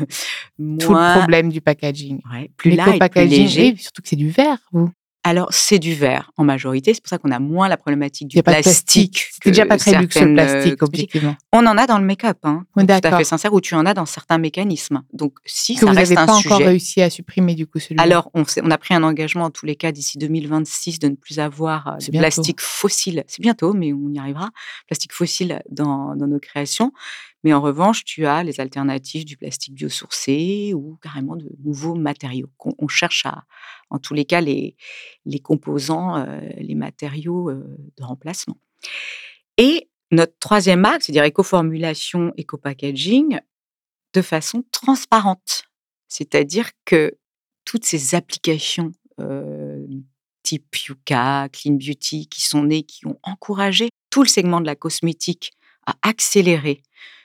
le 0.59 0.65
moins, 0.89 1.19
problème 1.19 1.51
du 1.51 1.61
packaging. 1.61 2.21
ouais, 2.33 2.51
plus 2.57 2.71
light, 2.71 2.79
plus 2.85 2.93
L'éco-packaging, 2.93 3.43
léger. 3.43 3.77
surtout 3.77 4.03
que 4.03 4.09
c'est 4.09 4.17
du 4.17 4.31
verre, 4.31 4.59
vous. 4.73 4.91
Alors, 5.27 5.49
c'est 5.51 5.79
du 5.79 5.95
verre 5.95 6.31
en 6.37 6.45
majorité. 6.45 6.93
C'est 6.93 7.01
pour 7.01 7.09
ça 7.09 7.17
qu'on 7.17 7.31
a 7.31 7.39
moins 7.39 7.67
la 7.67 7.79
problématique 7.79 8.29
du 8.29 8.43
plastique. 8.43 9.27
C'est 9.43 9.51
déjà 9.51 9.65
pas 9.65 9.79
très 9.79 9.99
luxe 9.99 10.21
le 10.21 10.29
euh, 10.29 10.35
plastique, 10.35 10.83
objectivement. 10.83 11.35
On 11.51 11.67
en 11.67 11.79
a 11.79 11.87
dans 11.87 11.99
le 11.99 12.05
make-up, 12.05 12.37
hein, 12.43 12.65
Oui, 12.77 12.87
tout 12.87 12.93
à 12.93 13.17
fait 13.17 13.25
sincère, 13.25 13.55
où 13.55 13.61
tu 13.63 13.75
en 13.75 13.87
as 13.87 13.95
dans 13.95 14.05
certains 14.05 14.37
mécanismes. 14.37 15.03
Donc, 15.15 15.39
si 15.47 15.75
Que 15.75 15.81
ça 15.81 15.87
vous 15.87 15.93
reste 15.95 16.13
n'avez 16.13 16.21
un 16.21 16.27
pas 16.27 16.37
sujet. 16.37 16.55
encore 16.55 16.67
réussi 16.67 17.01
à 17.01 17.09
supprimer, 17.09 17.55
du 17.55 17.67
coup, 17.67 17.79
celui-là. 17.79 18.03
Alors, 18.03 18.31
on, 18.35 18.45
a 18.71 18.79
pris 18.79 18.93
un 18.93 19.03
engagement 19.03 19.45
en 19.45 19.51
tous 19.51 19.65
les 19.65 19.77
cas 19.77 19.93
d'ici 19.93 20.19
2026 20.19 20.99
de 20.99 21.09
ne 21.09 21.15
plus 21.15 21.39
avoir 21.39 21.89
euh, 21.89 21.91
de 21.93 22.11
bientôt. 22.11 22.19
plastique 22.19 22.61
fossile. 22.61 23.25
C'est 23.27 23.41
bientôt, 23.41 23.73
mais 23.73 23.95
on 23.95 24.13
y 24.13 24.19
arrivera. 24.19 24.51
Plastique 24.87 25.15
fossile 25.15 25.63
dans, 25.71 26.15
dans 26.17 26.27
nos 26.27 26.39
créations. 26.39 26.93
Mais 27.45 27.53
en 27.53 27.61
revanche, 27.61 28.05
tu 28.05 28.25
as 28.25 28.43
les 28.43 28.59
alternatives 28.59 29.27
du 29.27 29.37
plastique 29.37 29.75
biosourcé 29.75 30.73
ou 30.75 30.97
carrément 31.03 31.37
de 31.37 31.49
nouveaux 31.63 31.95
matériaux. 31.95 32.51
On, 32.79 32.89
cherche 32.89 33.27
à, 33.27 33.45
en 33.91 33.99
tous 33.99 34.15
les 34.15 34.25
cas, 34.25 34.41
les, 34.41 34.77
les 35.27 35.39
composants, 35.39 36.17
euh, 36.17 36.41
les 36.57 36.75
matériaux 36.75 37.51
euh, 37.51 37.77
de 37.99 38.03
remplacement. 38.03 38.57
Et 39.59 39.91
notre 40.11 40.39
troisième 40.39 40.87
axe, 40.87 41.07
c'est-à-dire 41.07 41.25
éco-formulation, 41.25 42.33
éco-packaging, 42.39 43.39
de 44.15 44.23
façon 44.23 44.65
transparente. 44.73 45.65
C'est-à-dire 46.09 46.71
que 46.87 47.19
toutes 47.67 47.85
ces 47.85 48.15
applications 48.15 48.93
euh, 49.21 49.87
type 50.43 50.77
Yuka, 50.77 51.49
Clean 51.53 51.75
Beauty, 51.75 52.27
qui 52.29 52.43
sont 52.43 52.65
nées, 52.65 52.85
qui 52.85 53.07
ont 53.07 53.19
encouragé 53.23 53.91
tout 54.09 54.23
le 54.23 54.29
segment 54.29 54.61
de 54.61 54.67
la 54.67 54.77
cosmétique 54.77 55.53
à 55.87 55.97
accélérer 56.03 56.83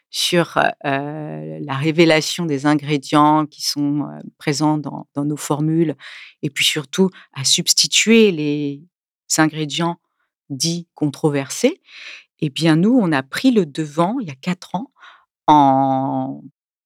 sur 0.10 0.58
euh, 0.58 1.60
la 1.62 1.74
révélation 1.76 2.46
des 2.46 2.66
ingrédients 2.66 3.46
qui 3.46 3.62
sont 3.62 4.02
euh, 4.02 4.20
présents 4.38 4.78
dans, 4.78 5.08
nos 5.16 5.38
formules, 5.38 5.96
et 6.42 6.50
puis 6.50 6.66
surtout 6.66 7.10
à 7.34 7.44
substituer 7.44 8.32
les 8.32 8.82
ingrédients 9.38 10.00
dits 10.50 10.88
controversés, 10.96 11.82
eh 12.40 12.50
bien 12.50 12.76
nous, 12.76 12.98
on 13.00 13.12
a 13.12 13.22
pris 13.22 13.52
le 13.52 13.66
devant 13.66 14.18
il 14.20 14.28
y 14.28 14.32
a 14.32 14.36
quatre 14.36 14.74
ans 14.76 14.92
en 15.48 16.42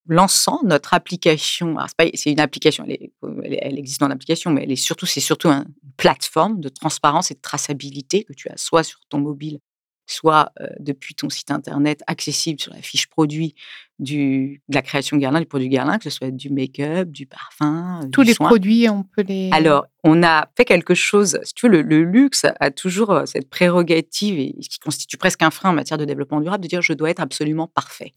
lançant 0.08 0.62
notre 0.64 0.94
application. 0.94 1.78
c'est 2.14 2.32
une 2.32 2.40
application, 2.42 2.86
elle, 2.88 3.58
elle 3.62 3.80
existe 3.80 4.02
dans 4.02 4.10
l'application, 4.10 4.52
mais 4.52 4.68
c'est 4.76 5.20
surtout 5.22 5.50
un- 5.50 5.66
une 5.84 5.92
plateforme 5.96 6.60
de 6.60 6.70
transparence 6.70 7.32
et 7.32 7.36
de 7.36 7.42
traçabilité 7.42 8.26
que 8.26 8.34
tu 8.34 8.50
as 8.50 8.58
soit 8.58 8.84
sur 8.84 9.00
ton 9.08 9.20
mobile, 9.20 9.60
soit 10.06 10.52
euh, 10.60 10.68
depuis 10.80 11.16
ton 11.16 11.30
site 11.30 11.50
internet, 11.52 12.02
accessible 12.08 12.60
sur 12.60 12.74
la 12.74 12.82
fiche 12.82 13.08
produit 13.08 13.56
du, 14.00 14.62
de 14.68 14.76
la 14.76 14.82
création 14.82 15.16
Guerlain, 15.18 15.40
du 15.40 15.46
produit 15.46 15.70
Guerlain, 15.70 15.98
que 15.98 16.04
ce 16.04 16.10
soit 16.10 16.30
du 16.32 16.50
make-up, 16.50 17.10
du 17.10 17.26
parfum, 17.26 18.02
Tous 18.12 18.24
du 18.24 18.30
les 18.30 18.34
soin. 18.34 18.48
produits, 18.48 18.90
on 18.90 19.04
peut 19.04 19.22
les. 19.22 19.50
Alors, 19.54 19.86
on 20.04 20.22
a 20.24 20.50
fait 20.58 20.66
quelque 20.66 20.94
chose, 20.94 21.40
si 21.44 21.54
tu 21.54 21.68
veux, 21.68 21.72
le, 21.72 21.82
le 21.84 22.04
luxe 22.04 22.46
a 22.60 22.72
toujours 22.72 23.22
cette 23.26 23.50
prérogative, 23.50 24.38
et 24.40 24.56
ce 24.62 24.68
qui 24.70 24.80
constitue 24.80 25.18
presque 25.18 25.42
un 25.42 25.52
frein 25.52 25.70
en 25.70 25.74
matière 25.74 25.98
de 25.98 26.06
développement 26.06 26.42
durable, 26.42 26.64
de 26.64 26.68
dire 26.70 26.82
je 26.82 26.94
dois 26.94 27.10
être 27.10 27.22
absolument 27.22 27.68
parfait. 27.68 28.14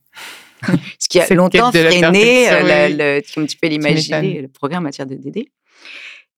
ce 0.98 1.08
qui 1.08 1.20
a 1.20 1.26
longtemps 1.34 1.70
freiné, 1.70 2.48
oui, 2.50 2.96
le- 2.96 3.20
tu 3.46 3.56
peux 3.56 3.68
l'imaginer, 3.68 4.40
le 4.42 4.48
programme 4.48 4.82
en 4.82 4.84
matière 4.84 5.06
de 5.06 5.14
DD. 5.14 5.50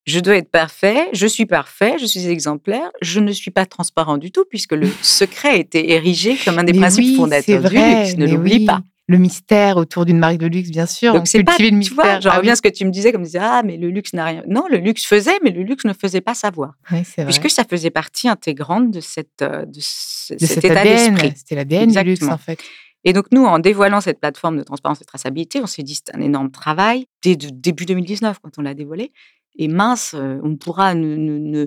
Je 0.08 0.20
dois 0.20 0.36
être 0.36 0.50
parfait, 0.50 1.06
je 1.12 1.26
suis 1.26 1.44
parfait, 1.46 1.96
je 2.00 2.06
suis 2.06 2.26
exemplaire, 2.28 2.90
je 3.02 3.20
ne 3.20 3.30
suis 3.32 3.50
pas 3.50 3.66
transparent 3.66 4.16
du 4.16 4.30
tout, 4.32 4.44
puisque 4.48 4.72
le 4.72 4.88
secret 5.02 5.48
a 5.50 5.56
été 5.56 5.92
érigé 5.92 6.36
comme 6.44 6.58
un 6.58 6.64
des 6.64 6.72
Mais 6.72 6.80
principes 6.80 7.04
oui, 7.04 7.16
fondateurs 7.16 7.62
c'est 7.62 7.68
du 7.68 7.76
vrai, 7.76 8.04
luxe, 8.04 8.16
ne 8.16 8.26
l'oublie 8.26 8.56
oui. 8.60 8.64
pas. 8.64 8.80
Le 9.10 9.16
mystère 9.16 9.78
autour 9.78 10.04
d'une 10.04 10.18
marque 10.18 10.36
de 10.36 10.46
luxe, 10.46 10.70
bien 10.70 10.84
sûr. 10.84 11.14
Donc 11.14 11.28
c'est 11.28 11.42
pas, 11.42 11.52
cultiver 11.56 11.70
le 11.76 11.82
tu 11.82 11.94
vois, 11.94 12.04
mystère. 12.04 12.20
je 12.20 12.28
Ah 12.28 12.36
reviens 12.36 12.52
à 12.52 12.56
ce 12.56 12.60
que 12.62 12.68
tu 12.68 12.84
me 12.84 12.90
disais, 12.90 13.10
comme 13.12 13.22
tu 13.22 13.26
disais, 13.28 13.38
ah, 13.40 13.62
mais 13.64 13.76
le 13.78 13.88
luxe 13.88 14.12
n'a 14.12 14.24
rien. 14.26 14.42
Non, 14.46 14.64
le 14.70 14.76
luxe 14.76 15.04
faisait, 15.06 15.38
mais 15.42 15.50
le 15.50 15.62
luxe 15.62 15.84
ne 15.86 15.94
faisait 15.94 16.20
pas 16.20 16.34
savoir. 16.34 16.72
Vrai. 16.90 17.04
puisque 17.24 17.48
ça 17.50 17.64
faisait 17.64 17.88
partie 17.90 18.28
intégrante 18.28 18.90
de, 18.90 19.00
cette, 19.00 19.40
euh, 19.42 19.64
de, 19.64 19.78
ce- 19.80 20.34
de 20.34 20.38
cet 20.38 20.48
cet 20.60 20.64
état 20.66 20.82
d'esprit. 20.84 21.32
c'était 21.36 21.54
l'ADN 21.54 21.90
du 21.90 22.02
luxe 22.02 22.22
en 22.22 22.36
fait. 22.36 22.58
Et 23.04 23.12
donc, 23.14 23.26
nous, 23.32 23.44
en 23.46 23.58
dévoilant 23.60 24.00
cette 24.02 24.20
plateforme 24.20 24.58
de 24.58 24.62
transparence 24.62 24.98
et 25.00 25.04
de 25.04 25.06
traçabilité, 25.06 25.60
on 25.62 25.66
s'est 25.66 25.82
dit 25.84 25.94
c'est 25.94 26.14
un 26.14 26.20
énorme 26.20 26.50
travail 26.50 27.06
dès 27.22 27.36
de- 27.36 27.48
début 27.50 27.86
2019 27.86 28.38
quand 28.42 28.50
on 28.58 28.62
l'a 28.62 28.74
dévoilé. 28.74 29.12
Et 29.58 29.68
mince, 29.68 30.14
euh, 30.14 30.38
on 30.42 30.56
pourra 30.56 30.94
ne, 30.94 31.16
ne, 31.16 31.66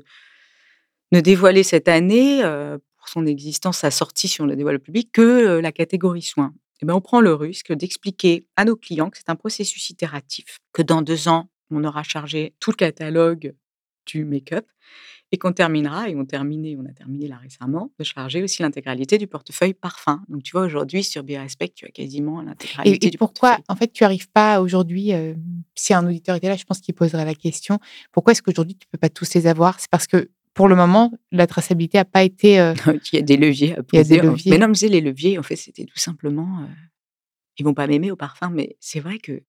ne- 1.11 1.21
dévoiler 1.21 1.63
cette 1.63 1.87
année, 1.87 2.43
euh, 2.43 2.77
pour 2.97 3.09
son 3.09 3.25
existence, 3.25 3.79
sa 3.79 3.91
sortie, 3.91 4.27
si 4.27 4.41
on 4.41 4.45
la 4.45 4.55
dévoile 4.55 4.77
au 4.77 4.79
public, 4.79 5.11
que 5.11 5.21
euh, 5.21 5.61
la 5.61 5.71
catégorie 5.71 6.21
soins. 6.21 6.53
Et 6.81 6.85
ben, 6.85 6.95
on 6.95 7.01
prend 7.01 7.21
le 7.21 7.33
risque 7.33 7.73
d'expliquer 7.73 8.47
à 8.55 8.65
nos 8.65 8.75
clients 8.75 9.09
que 9.09 9.17
c'est 9.17 9.29
un 9.29 9.35
processus 9.35 9.89
itératif, 9.89 10.57
que 10.73 10.81
dans 10.81 11.01
deux 11.01 11.27
ans, 11.27 11.49
on 11.69 11.83
aura 11.83 12.03
chargé 12.03 12.53
tout 12.59 12.71
le 12.71 12.75
catalogue 12.75 13.55
du 14.07 14.25
make-up 14.25 14.65
et 15.33 15.37
qu'on 15.37 15.53
terminera, 15.53 16.09
et 16.09 16.15
on, 16.15 16.21
a 16.21 16.25
terminé 16.25 16.75
là 17.27 17.37
récemment, 17.37 17.91
de 17.97 18.03
charger 18.03 18.43
aussi 18.43 18.61
l'intégralité 18.61 19.17
du 19.17 19.27
portefeuille 19.27 19.73
parfum. 19.73 20.21
Donc 20.27 20.43
tu 20.43 20.51
vois, 20.51 20.63
aujourd'hui, 20.63 21.03
sur 21.03 21.23
Birespect, 21.23 21.71
tu 21.75 21.85
as 21.85 21.89
quasiment 21.89 22.41
Et, 22.41 22.45
l'intégralité 22.45 23.07
et 23.07 23.09
du 23.09 23.17
pourquoi, 23.17 23.51
portefeuille. 23.51 23.65
en 23.69 23.75
fait, 23.75 23.93
tu 23.93 24.03
n'arrives 24.03 24.29
pas 24.29 24.61
aujourd'hui, 24.61 25.13
euh, 25.13 25.33
si 25.75 25.93
un 25.93 26.05
auditeur 26.05 26.35
était 26.35 26.49
là, 26.49 26.57
je 26.57 26.65
pense 26.65 26.79
qu'il 26.79 26.93
poserait 26.93 27.25
la 27.25 27.35
question, 27.35 27.79
pourquoi 28.11 28.31
est-ce 28.31 28.41
qu'aujourd'hui 28.41 28.75
tu 28.75 28.87
ne 28.87 28.91
peux 28.91 28.97
pas 28.99 29.09
tous 29.09 29.33
les 29.33 29.47
avoir? 29.47 29.79
C'est 29.79 29.89
parce 29.89 30.07
que 30.07 30.29
pour 30.53 30.67
le 30.67 30.75
moment, 30.75 31.13
la 31.31 31.47
traçabilité 31.47 31.97
n'a 31.97 32.05
pas 32.05 32.23
été. 32.23 32.59
euh, 32.59 32.73
Il 33.13 33.15
y 33.15 33.19
a 33.19 33.21
des 33.21 33.37
leviers 33.37 33.77
à 33.77 33.81
Il 33.93 33.95
y 33.95 33.99
a 33.99 34.03
des 34.03 34.17
poser. 34.17 34.21
leviers. 34.29 34.51
Mais 34.51 34.57
non, 34.57 34.67
mais 34.67 34.87
les 34.89 35.01
leviers, 35.01 35.37
en 35.39 35.43
fait, 35.43 35.55
c'était 35.55 35.85
tout 35.85 35.97
simplement... 35.97 36.59
euh, 36.61 36.65
ils 37.57 37.63
vont 37.63 37.73
pas 37.73 37.87
m'aimer 37.87 38.11
au 38.11 38.15
parfum, 38.15 38.49
mais 38.49 38.75
c'est 38.79 38.99
vrai 38.99 39.19
que 39.19 39.43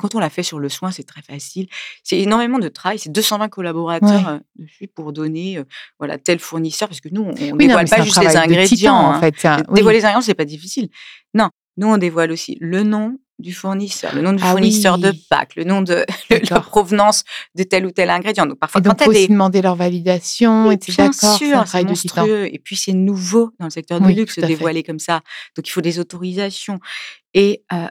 quand 0.00 0.14
on 0.14 0.18
l'a 0.18 0.30
fait 0.30 0.42
sur 0.42 0.58
le 0.58 0.68
soin, 0.68 0.90
c'est 0.90 1.04
très 1.04 1.22
facile. 1.22 1.68
C'est 2.02 2.18
énormément 2.18 2.58
de 2.58 2.68
travail. 2.68 2.98
C'est 2.98 3.12
220 3.12 3.48
collaborateurs 3.48 4.10
Ouais. 4.10 4.32
euh, 4.34 4.38
dessus 4.56 4.88
pour 4.88 5.12
donner 5.12 5.58
euh, 5.58 5.64
voilà, 5.98 6.18
tel 6.18 6.38
fournisseur, 6.38 6.88
parce 6.88 7.00
que 7.00 7.08
nous, 7.10 7.22
on 7.22 7.32
ne 7.32 7.52
Oui, 7.52 7.66
dévoile 7.66 7.88
pas 7.88 8.02
juste 8.02 8.20
les 8.20 8.36
ingrédients. 8.36 8.66
titan, 8.76 8.94
hein. 9.12 9.16
en 9.16 9.20
fait. 9.20 9.34
c'est 9.38 9.48
un- 9.48 9.58
oui. 9.68 9.74
Dévoiler 9.76 9.98
les 9.98 10.04
ingrédients, 10.04 10.22
c'est 10.22 10.34
pas 10.34 10.44
difficile. 10.44 10.88
Non, 11.34 11.50
nous 11.76 11.86
on 11.88 11.98
dévoile 11.98 12.32
aussi 12.32 12.56
le 12.60 12.82
nom 12.82 13.16
du 13.38 13.54
fournisseur, 13.54 14.14
le 14.14 14.20
nom 14.20 14.34
du 14.34 14.42
Ah 14.44 14.50
fournisseur 14.50 14.98
de. 14.98 15.14
Pâques, 15.30 15.56
le 15.56 15.64
nom 15.64 15.80
de 15.80 16.04
la 16.50 16.60
provenance 16.60 17.24
de 17.54 17.62
tel 17.62 17.86
ou 17.86 17.90
tel 17.90 18.10
ingrédient. 18.10 18.44
Donc 18.44 18.58
parfois 18.58 18.80
Et 18.80 18.84
quand 18.84 18.90
donc, 18.90 19.00
il 19.00 19.04
faut 19.04 19.12
des 19.12 19.28
demander 19.28 19.62
leur 19.62 19.76
validation, 19.76 20.70
et 20.70 20.78
c'est 20.78 20.92
bien 20.94 21.06
d'accord, 21.06 21.14
c'est 21.18 21.26
un 21.26 21.64
sûr, 21.64 21.66
c'est 21.68 21.84
monstrueux. 21.84 22.52
Et 22.54 22.58
puis 22.58 22.76
c'est 22.76 22.92
nouveau 22.92 23.52
dans 23.58 23.64
le 23.66 23.70
secteur 23.70 23.98
du 23.98 24.08
Oui, 24.08 24.14
luxe 24.14 24.38
de 24.38 24.44
dévoiler 24.46 24.82
comme 24.82 24.98
ça. 24.98 25.22
Donc 25.56 25.66
il 25.66 25.70
faut 25.70 25.80
des 25.80 25.98
autorisations. 25.98 26.80
Et 27.32 27.62
euh, 27.72 27.86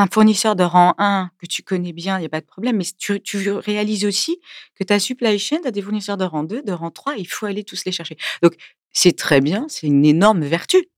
un 0.00 0.06
fournisseur 0.06 0.56
de 0.56 0.64
rang 0.64 0.94
1 0.98 1.30
que 1.38 1.46
tu 1.46 1.62
connais 1.62 1.92
bien, 1.92 2.16
il 2.16 2.20
n'y 2.20 2.26
a 2.26 2.30
pas 2.30 2.40
de 2.40 2.46
problème. 2.46 2.76
Mais 2.76 2.84
tu, 2.98 3.20
tu 3.20 3.50
réalises 3.50 4.04
aussi 4.04 4.40
que 4.74 4.84
ta 4.84 4.98
supply 4.98 5.38
chain, 5.38 5.58
tu 5.62 5.68
as 5.68 5.70
des 5.70 5.82
fournisseurs 5.82 6.16
de 6.16 6.24
rang 6.24 6.42
2, 6.42 6.62
de 6.62 6.72
rang 6.72 6.90
3, 6.90 7.16
il 7.16 7.26
faut 7.28 7.46
aller 7.46 7.64
tous 7.64 7.84
les 7.84 7.92
chercher. 7.92 8.16
Donc 8.42 8.54
c'est 8.92 9.16
très 9.16 9.40
bien, 9.40 9.66
c'est 9.68 9.86
une 9.86 10.04
énorme 10.04 10.42
vertu. 10.44 10.88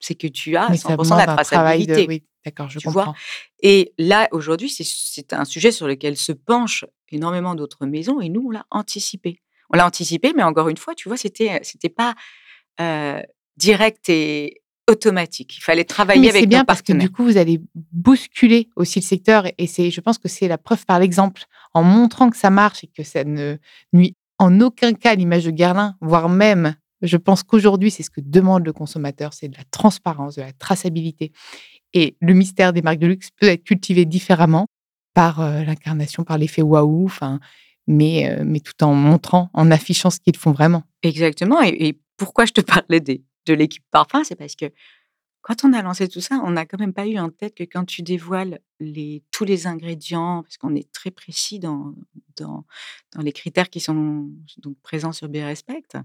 C'est 0.00 0.14
que 0.14 0.26
tu 0.26 0.56
as 0.56 0.68
Mais 0.70 0.76
100% 0.76 0.80
ça 0.80 0.96
de 0.96 1.02
demande 1.02 1.18
la 1.18 1.26
de, 1.26 1.32
traçabilité. 1.34 2.06
oui, 2.08 2.24
D'accord, 2.44 2.68
je 2.70 2.78
tu 2.78 2.88
vois? 2.88 3.04
comprends. 3.06 3.18
Et 3.62 3.92
là, 3.98 4.28
aujourd'hui, 4.32 4.70
c'est 4.70 5.32
un 5.32 5.44
sujet 5.44 5.72
sur 5.72 5.86
lequel 5.88 6.16
se 6.16 6.32
penchent 6.32 6.84
énormément 7.10 7.54
d'autres 7.54 7.86
maisons 7.86 8.20
et 8.20 8.28
nous, 8.28 8.44
on 8.46 8.50
l'a 8.50 8.66
anticipé. 8.70 9.40
On 9.70 9.76
l'a 9.76 9.86
anticipé, 9.86 10.32
mais 10.34 10.42
encore 10.42 10.68
une 10.68 10.76
fois, 10.76 10.94
tu 10.94 11.08
vois, 11.08 11.16
c'était 11.18 11.60
c'était 11.62 11.88
pas 11.90 12.14
euh, 12.80 13.20
direct 13.56 14.08
et 14.08 14.62
automatique. 14.88 15.56
Il 15.58 15.60
fallait 15.62 15.84
travailler 15.84 16.20
mais 16.22 16.28
avec 16.30 16.48
bien 16.48 16.64
parce 16.64 16.82
que 16.82 16.92
du 16.92 17.10
coup, 17.10 17.24
vous 17.24 17.36
allez 17.36 17.60
bousculer 17.92 18.68
aussi 18.76 19.00
le 19.00 19.04
secteur 19.04 19.44
et 19.58 19.66
c'est, 19.66 19.90
je 19.90 20.00
pense 20.00 20.18
que 20.18 20.28
c'est 20.28 20.48
la 20.48 20.58
preuve 20.58 20.84
par 20.86 20.98
l'exemple 20.98 21.44
en 21.74 21.82
montrant 21.82 22.30
que 22.30 22.36
ça 22.36 22.50
marche 22.50 22.84
et 22.84 22.88
que 22.88 23.02
ça 23.04 23.24
ne 23.24 23.56
nuit 23.92 24.16
en 24.38 24.60
aucun 24.60 24.92
cas 24.94 25.12
à 25.12 25.14
l'image 25.14 25.44
de 25.44 25.50
Guerlain, 25.50 25.96
voire 26.00 26.28
même, 26.28 26.74
je 27.02 27.16
pense 27.16 27.42
qu'aujourd'hui, 27.42 27.90
c'est 27.90 28.02
ce 28.02 28.10
que 28.10 28.20
demande 28.20 28.64
le 28.64 28.72
consommateur, 28.72 29.32
c'est 29.34 29.48
de 29.48 29.56
la 29.56 29.64
transparence, 29.70 30.36
de 30.36 30.42
la 30.42 30.52
traçabilité. 30.52 31.32
Et 31.92 32.16
le 32.20 32.34
mystère 32.34 32.72
des 32.72 32.82
marques 32.82 32.98
de 32.98 33.06
luxe 33.08 33.28
peut 33.40 33.46
être 33.48 33.64
cultivé 33.64 34.04
différemment 34.04 34.66
par 35.14 35.40
euh, 35.40 35.64
l'incarnation, 35.64 36.22
par 36.22 36.38
l'effet 36.38 36.62
waouh, 36.62 37.04
enfin, 37.06 37.40
mais, 37.86 38.30
euh, 38.30 38.42
mais 38.46 38.60
tout 38.60 38.84
en 38.84 38.94
montrant, 38.94 39.50
en 39.54 39.70
affichant 39.70 40.10
ce 40.10 40.20
qu'ils 40.20 40.36
font 40.36 40.52
vraiment. 40.52 40.82
Exactement. 41.02 41.60
Et, 41.62 41.88
et 41.88 42.00
pourquoi 42.16 42.44
je 42.46 42.52
te 42.52 42.60
parlais 42.74 43.00
des- 43.00 43.22
de 43.48 43.54
l'équipe 43.54 43.84
parfum, 43.90 44.22
c'est 44.24 44.36
parce 44.36 44.54
que 44.54 44.66
quand 45.40 45.64
on 45.64 45.72
a 45.72 45.82
lancé 45.82 46.08
tout 46.08 46.20
ça, 46.20 46.40
on 46.44 46.50
n'a 46.50 46.66
quand 46.66 46.78
même 46.78 46.92
pas 46.92 47.06
eu 47.06 47.18
en 47.18 47.30
tête 47.30 47.54
que 47.54 47.64
quand 47.64 47.84
tu 47.84 48.02
dévoiles 48.02 48.60
les, 48.80 49.22
tous 49.30 49.44
les 49.44 49.66
ingrédients, 49.66 50.42
parce 50.42 50.58
qu'on 50.58 50.74
est 50.74 50.92
très 50.92 51.10
précis 51.10 51.58
dans, 51.58 51.94
dans, 52.36 52.64
les 53.18 53.32
critères 53.32 53.70
qui 53.70 53.80
sont 53.80 54.28
donc 54.58 54.76
présents 54.82 55.12
sur 55.12 55.28
Birespect, 55.28 55.96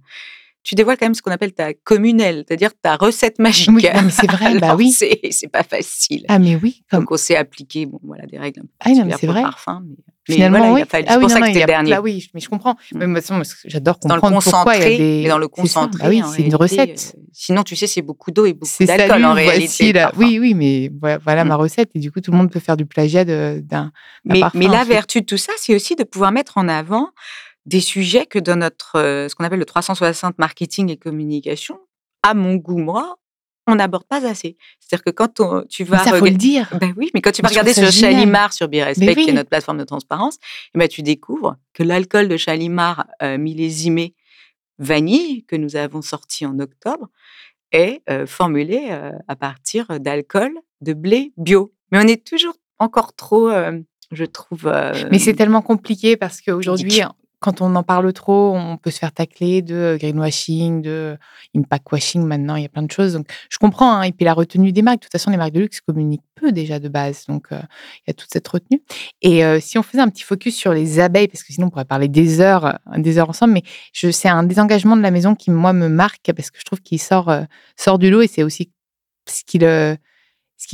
tu 0.63 0.75
dévoiles 0.75 0.97
quand 0.97 1.05
même 1.05 1.13
ce 1.13 1.21
qu'on 1.21 1.31
appelle 1.31 1.53
ta 1.53 1.73
communelle, 1.73 2.45
c'est-à-dire 2.47 2.71
ta 2.81 2.95
recette 2.95 3.37
magique. 3.39 3.69
Oui, 3.73 3.85
c'est 4.09 4.31
vrai, 4.31 4.57
bah 4.59 4.75
oui. 4.77 4.91
C'est 4.93 5.47
pas 5.51 5.63
facile. 5.63 6.25
Ah, 6.29 6.39
mais 6.39 6.55
oui, 6.55 6.83
comme 6.89 7.01
Donc 7.01 7.11
on 7.11 7.17
s'est 7.17 7.35
appliqué, 7.35 7.85
bon 7.85 7.99
voilà, 8.03 8.25
des 8.25 8.37
règles 8.37 8.61
un 8.61 8.63
peu 8.63 8.69
Ah 8.79 8.89
non, 8.91 9.05
mais 9.05 9.13
c'est 9.19 9.27
vrai. 9.27 9.41
parfum, 9.41 9.83
mais, 9.85 9.95
mais 10.29 10.35
Finalement, 10.35 10.57
voilà, 10.59 10.73
oui. 10.73 10.79
il 10.79 10.83
a 10.83 10.85
fallu. 10.85 11.05
Ah 11.09 11.13
c'est 11.13 11.19
pour 11.19 11.27
non, 11.29 11.33
ça 11.35 11.39
non, 11.41 11.51
que 11.53 11.59
le 11.59 11.65
dernier. 11.65 11.89
Là, 11.89 12.01
oui, 12.01 12.29
mais 12.33 12.39
je 12.39 12.47
comprends. 12.47 12.75
Mm. 12.93 13.05
Mais 13.05 13.21
que 13.21 13.25
j'adore 13.65 13.97
dans 14.05 14.15
le 14.15 14.21
comprendre 14.21 14.41
pourquoi 14.41 14.75
il 14.77 14.79
y 14.79 14.83
a 14.83 14.85
concentré, 14.85 14.97
des. 14.97 15.21
mais 15.23 15.29
dans 15.29 15.37
le 15.37 15.47
concentré, 15.49 16.03
Bah 16.03 16.09
oui, 16.09 16.23
en 16.23 16.31
c'est 16.31 16.43
une 16.43 16.55
recette. 16.55 17.13
euh, 17.17 17.21
sinon, 17.33 17.63
tu 17.63 17.75
sais, 17.75 17.87
c'est 17.87 18.01
beaucoup 18.01 18.31
d'eau 18.31 18.45
et 18.45 18.53
beaucoup 18.53 18.85
d'alcool 18.85 19.25
en 19.25 19.33
réalité. 19.33 19.91
la. 19.91 20.13
Oui, 20.15 20.39
oui, 20.39 20.53
mais 20.53 20.89
voilà, 21.21 21.43
Mm. 21.43 21.47
ma 21.49 21.55
recette. 21.57 21.89
Et 21.95 21.99
du 21.99 22.09
coup, 22.09 22.21
tout 22.21 22.31
le 22.31 22.37
monde 22.37 22.49
peut 22.51 22.61
faire 22.61 22.77
du 22.77 22.85
plagiat 22.85 23.25
d'un 23.25 23.91
parfum. 24.29 24.57
mais 24.57 24.67
la 24.67 24.85
vertu 24.85 25.19
de 25.19 25.25
tout 25.25 25.35
ça, 25.37 25.51
c'est 25.57 25.75
aussi 25.75 25.97
de 25.97 26.05
pouvoir 26.05 26.31
mettre 26.31 26.57
en 26.57 26.69
avant 26.69 27.09
des 27.65 27.79
sujets 27.81 28.25
que 28.25 28.39
dans 28.39 28.57
notre, 28.57 28.97
euh, 28.97 29.29
ce 29.29 29.35
qu'on 29.35 29.43
appelle 29.45 29.59
le 29.59 29.65
360 29.65 30.37
marketing 30.37 30.89
et 30.89 30.97
communication, 30.97 31.79
à 32.21 32.33
mon 32.33 32.55
goût, 32.55 32.77
moi, 32.77 33.17
on 33.67 33.75
n'aborde 33.75 34.03
pas 34.05 34.25
assez. 34.27 34.57
C'est-à-dire 34.81 35.03
que 35.05 35.09
quand 35.11 35.39
on- 35.39 35.63
tu 35.69 35.83
Mais 35.83 35.91
vas 35.91 36.03
ça, 36.03 36.17
faut 36.17 36.25
le 36.25 36.31
dire. 36.31 36.69
Ben 36.81 36.93
oui, 36.97 37.09
mais 37.13 37.21
quand 37.21 37.31
tu 37.31 37.41
vas 37.41 37.47
regarder 37.47 37.73
sur 37.73 37.89
génial. 37.89 38.13
Chalimar, 38.15 38.51
sur 38.53 38.67
Birespect, 38.67 39.15
qui 39.15 39.29
est 39.29 39.33
notre 39.33 39.49
plateforme 39.49 39.77
de 39.77 39.85
transparence, 39.85 40.37
eh 40.75 40.77
ben, 40.79 40.87
tu 40.89 41.01
découvres 41.01 41.55
que 41.73 41.83
l'alcool 41.83 42.27
de 42.27 42.35
Chalimar 42.35 43.05
euh, 43.21 43.37
millésimé 43.37 44.15
vanille, 44.79 45.45
que 45.45 45.55
nous 45.55 45.75
avons 45.75 46.01
sorti 46.01 46.45
en 46.45 46.59
octobre, 46.59 47.07
est 47.71 48.01
euh, 48.09 48.25
formulé 48.25 48.87
euh, 48.91 49.11
à 49.27 49.35
partir 49.35 49.99
d'alcool 49.99 50.51
de 50.81 50.93
blé 50.93 51.31
bio. 51.37 51.73
Mais 51.91 51.99
on 52.03 52.07
est 52.07 52.25
toujours 52.25 52.55
encore 52.79 53.15
trop, 53.15 53.49
je 54.11 54.25
trouve. 54.25 54.67
euh, 54.67 54.91
Mais 55.11 55.19
c'est 55.19 55.33
tellement 55.35 55.61
compliqué 55.61 56.17
parce 56.17 56.41
qu'aujourd'hui. 56.41 57.01
Quand 57.43 57.59
on 57.59 57.75
en 57.75 57.83
parle 57.83 58.13
trop, 58.13 58.55
on 58.55 58.77
peut 58.77 58.89
se 58.89 58.99
faire 58.99 59.11
tacler 59.11 59.61
de 59.61 59.97
greenwashing, 59.99 60.81
de 60.81 61.17
impact 61.53 61.91
washing 61.91 62.23
maintenant, 62.23 62.55
il 62.55 62.63
y 62.63 62.65
a 62.65 62.69
plein 62.69 62.83
de 62.83 62.91
choses. 62.91 63.13
Donc, 63.13 63.27
je 63.49 63.57
comprends. 63.57 63.97
hein. 63.97 64.03
Et 64.03 64.13
puis 64.13 64.23
la 64.23 64.33
retenue 64.33 64.71
des 64.71 64.81
marques, 64.81 64.99
de 64.99 65.03
toute 65.03 65.11
façon, 65.11 65.29
les 65.29 65.35
marques 65.35 65.51
de 65.51 65.59
luxe 65.59 65.81
communiquent 65.81 66.23
peu 66.35 66.53
déjà 66.53 66.79
de 66.79 66.87
base. 66.87 67.25
Donc, 67.27 67.47
euh, 67.51 67.59
il 67.97 68.03
y 68.07 68.11
a 68.11 68.13
toute 68.13 68.29
cette 68.31 68.47
retenue. 68.47 68.81
Et 69.21 69.43
euh, 69.43 69.59
si 69.59 69.77
on 69.77 69.83
faisait 69.83 70.01
un 70.01 70.07
petit 70.07 70.23
focus 70.23 70.55
sur 70.55 70.73
les 70.73 71.01
abeilles, 71.01 71.27
parce 71.27 71.43
que 71.43 71.51
sinon 71.51 71.67
on 71.67 71.69
pourrait 71.69 71.83
parler 71.83 72.07
des 72.07 72.39
heures, 72.39 72.65
euh, 72.65 72.97
des 72.97 73.17
heures 73.17 73.29
ensemble, 73.29 73.53
mais 73.53 73.63
c'est 73.91 74.29
un 74.29 74.43
désengagement 74.43 74.95
de 74.95 75.01
la 75.01 75.11
maison 75.11 75.35
qui, 75.35 75.51
moi, 75.51 75.73
me 75.73 75.89
marque 75.89 76.31
parce 76.33 76.49
que 76.49 76.59
je 76.59 76.63
trouve 76.63 76.79
qu'il 76.79 77.01
sort, 77.01 77.27
euh, 77.29 77.43
sort 77.75 77.99
du 77.99 78.09
lot 78.09 78.21
et 78.21 78.27
c'est 78.27 78.43
aussi 78.43 78.71
ce 79.27 79.43
qui, 79.43 79.59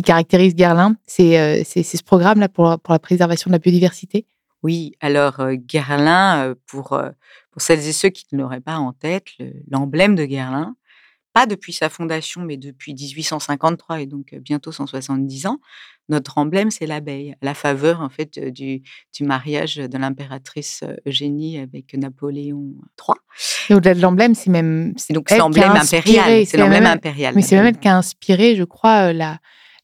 caractérise 0.04 0.54
Guerlain. 0.54 0.96
Euh, 1.20 1.64
c'est 1.66 1.84
ce 1.84 2.04
programme-là 2.04 2.48
pour, 2.48 2.80
pour 2.80 2.94
la 2.94 3.00
préservation 3.00 3.50
de 3.50 3.54
la 3.54 3.60
biodiversité. 3.60 4.28
Oui, 4.64 4.94
alors 5.00 5.40
euh, 5.40 5.56
Guerlain, 5.56 6.50
euh, 6.50 6.56
pour, 6.68 6.94
euh, 6.94 7.10
pour 7.52 7.62
celles 7.62 7.80
et 7.88 7.94
ceux 7.94 8.10
qui 8.10 8.26
ne 8.34 8.38
l'auraient 8.40 8.60
pas 8.62 8.78
en 8.78 8.92
tête, 8.94 9.26
le- 9.40 9.54
l'emblème 9.70 10.16
de 10.16 10.26
Guerlain, 10.26 10.76
pas 11.32 11.46
depuis 11.46 11.74
sa 11.74 11.90
fondation, 11.90 12.42
mais 12.42 12.58
depuis 12.58 12.94
1853 12.94 14.02
et 14.02 14.06
donc 14.08 14.36
bientôt 14.42 14.72
170 14.72 15.46
ans, 15.46 15.60
notre 16.10 16.40
emblème, 16.40 16.72
c'est 16.72 16.88
l'abeille, 16.88 17.34
à 17.34 17.46
la 17.46 17.54
faveur 17.54 18.02
en 18.02 18.10
fait 18.10 18.40
du, 18.40 18.82
du 19.16 19.24
mariage 19.24 19.76
de 19.76 19.98
l'impératrice 19.98 20.84
Eugénie 21.06 21.60
avec 21.60 21.94
Napoléon 21.94 22.74
III. 23.00 23.16
Et 23.70 23.76
au-delà 23.76 23.94
de 23.94 24.02
l'emblème, 24.02 24.34
c'est 24.34 24.50
même. 24.50 24.94
C'est 24.98 25.14
donc 25.14 25.28
c'est 25.30 25.36
l'emblème 25.38 25.70
impérial. 25.84 26.46
C'est 26.48 26.58
l'emblème 26.58 26.84
impérial. 26.98 27.36
Mais 27.36 27.42
c'est 27.44 27.56
même 27.56 27.68
elle 27.68 27.80
qui 27.80 27.88
a 27.88 27.96
inspiré, 27.96 28.56
je 28.56 28.64
crois, 28.64 29.14
la, 29.14 29.38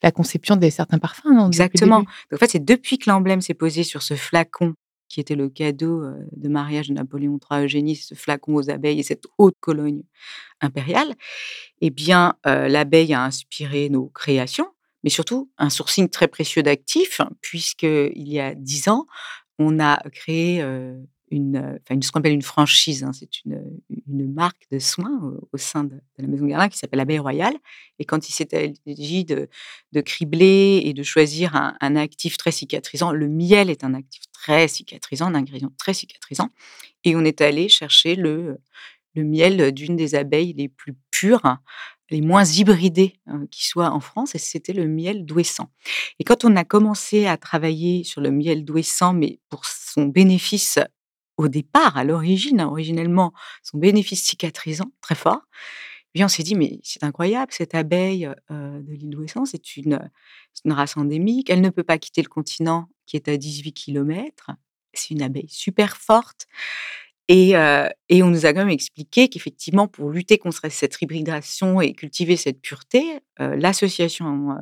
la 0.05 0.11
conception 0.11 0.55
de 0.55 0.69
certains 0.69 0.99
parfums, 0.99 1.33
non 1.33 1.47
Exactement. 1.47 1.99
Donc, 1.99 2.07
en 2.33 2.37
fait, 2.37 2.51
c'est 2.51 2.63
depuis 2.63 2.99
que 2.99 3.09
l'emblème 3.09 3.41
s'est 3.41 3.55
posé 3.55 3.83
sur 3.83 4.03
ce 4.03 4.13
flacon 4.13 4.75
qui 5.07 5.19
était 5.19 5.35
le 5.35 5.49
cadeau 5.49 6.03
euh, 6.03 6.13
de 6.35 6.47
mariage 6.47 6.89
de 6.89 6.93
Napoléon 6.93 7.39
III 7.39 7.59
à 7.59 7.63
Eugénie, 7.63 7.95
ce 7.95 8.13
flacon 8.13 8.55
aux 8.55 8.69
abeilles 8.69 8.99
et 8.99 9.03
cette 9.03 9.25
haute 9.37 9.55
cologne 9.59 10.03
impériale, 10.61 11.15
eh 11.81 11.89
bien, 11.89 12.35
euh, 12.45 12.67
l'abeille 12.67 13.13
a 13.13 13.23
inspiré 13.23 13.89
nos 13.89 14.07
créations, 14.07 14.67
mais 15.03 15.09
surtout 15.09 15.49
un 15.57 15.69
sourcing 15.71 16.09
très 16.09 16.27
précieux 16.27 16.63
d'actifs, 16.63 17.21
puisqu'il 17.41 18.27
y 18.27 18.39
a 18.39 18.53
dix 18.53 18.87
ans, 18.87 19.05
on 19.57 19.79
a 19.79 19.97
créé 20.11 20.61
euh, 20.61 20.97
euh, 21.33 21.77
une- 21.89 22.01
ce 22.01 22.11
qu'on 22.11 22.19
appelle 22.19 22.33
une 22.33 22.41
franchise. 22.41 23.03
hein, 23.03 23.11
c'est 23.13 23.43
une, 23.45 23.61
une 24.07 24.31
marque 24.33 24.65
de 24.71 24.79
soins 24.79 25.33
au, 25.51 25.57
sein 25.57 25.83
de, 25.83 25.99
la 26.17 26.27
Maison 26.27 26.45
Guerlain 26.45 26.69
qui 26.69 26.77
s'appelle 26.77 26.97
l'Abeille 26.97 27.19
Royale. 27.19 27.55
Et 27.99 28.05
quand 28.05 28.29
il 28.29 28.33
s'agit 28.33 29.25
de, 29.25 29.49
de 29.91 30.01
cribler 30.01 30.81
et 30.85 30.93
de 30.93 31.03
choisir 31.03 31.55
un, 31.55 31.75
un 31.81 31.95
actif 31.95 32.37
très 32.37 32.51
cicatrisant, 32.51 33.11
le 33.11 33.27
miel 33.27 33.69
est 33.69 33.83
un 33.83 33.93
actif 33.93 34.23
très 34.33 34.67
cicatrisant, 34.67 35.27
un 35.27 35.35
ingrédient 35.35 35.71
très 35.77 35.93
cicatrisant. 35.93 36.49
Et 37.03 37.15
on 37.15 37.23
est 37.25 37.41
allé 37.41 37.69
chercher 37.69 38.15
le, 38.15 38.59
le 39.15 39.23
miel 39.23 39.71
d'une 39.71 39.95
des 39.95 40.15
abeilles 40.15 40.53
les 40.53 40.69
plus 40.69 40.93
pures, 41.11 41.57
les 42.11 42.21
moins 42.21 42.45
hybridées 42.45 43.15
euh, 43.29 43.47
qui 43.49 43.65
soient 43.65 43.89
en 43.89 43.99
France, 43.99 44.35
et 44.35 44.37
c'était 44.37 44.73
le 44.73 44.87
miel 44.87 45.25
d'Ouessant. 45.25 45.71
Et 46.19 46.23
quand 46.23 46.45
on 46.45 46.55
a 46.55 46.63
commencé 46.63 47.25
à 47.25 47.37
travailler 47.37 48.03
sur 48.03 48.21
le 48.21 48.29
miel 48.29 48.63
d'Ouessant, 48.63 49.13
mais 49.13 49.39
pour 49.49 49.65
son 49.65 50.05
bénéfice 50.05 50.77
au 51.37 51.47
départ, 51.47 51.97
à 51.97 52.03
l'origine, 52.03 52.61
hein, 52.61 52.67
originellement, 52.67 53.33
son 53.63 53.77
bénéfice 53.77 54.23
cicatrisant 54.23 54.91
très 55.01 55.15
fort, 55.15 55.41
bien 56.13 56.25
on 56.25 56.29
s'est 56.29 56.43
dit, 56.43 56.55
mais 56.55 56.79
c'est 56.81 57.03
incroyable, 57.03 57.51
cette 57.51 57.75
abeille 57.75 58.29
euh, 58.49 58.81
de 58.81 58.93
l'île 58.93 59.09
d'Ouessant, 59.09 59.45
c'est 59.45 59.75
une, 59.75 59.99
une 60.63 60.71
race 60.71 60.95
endémique, 60.97 61.49
elle 61.49 61.61
ne 61.61 61.69
peut 61.69 61.83
pas 61.83 61.97
quitter 61.97 62.21
le 62.21 62.29
continent 62.29 62.87
qui 63.05 63.17
est 63.17 63.27
à 63.27 63.37
18 63.37 63.73
km, 63.73 64.51
c'est 64.93 65.11
une 65.11 65.21
abeille 65.21 65.49
super 65.49 65.97
forte. 65.97 66.47
Et, 67.27 67.57
euh, 67.57 67.89
et 68.07 68.21
on 68.21 68.27
nous 68.27 68.45
a 68.45 68.53
quand 68.53 68.59
même 68.59 68.69
expliqué 68.69 69.29
qu'effectivement, 69.29 69.87
pour 69.87 70.11
lutter 70.11 70.37
contre 70.37 70.69
cette 70.69 71.01
hybridation 71.01 71.81
et 71.81 71.93
cultiver 71.93 72.37
cette 72.37 72.61
pureté, 72.61 73.19
euh, 73.39 73.55
l'association 73.55 74.55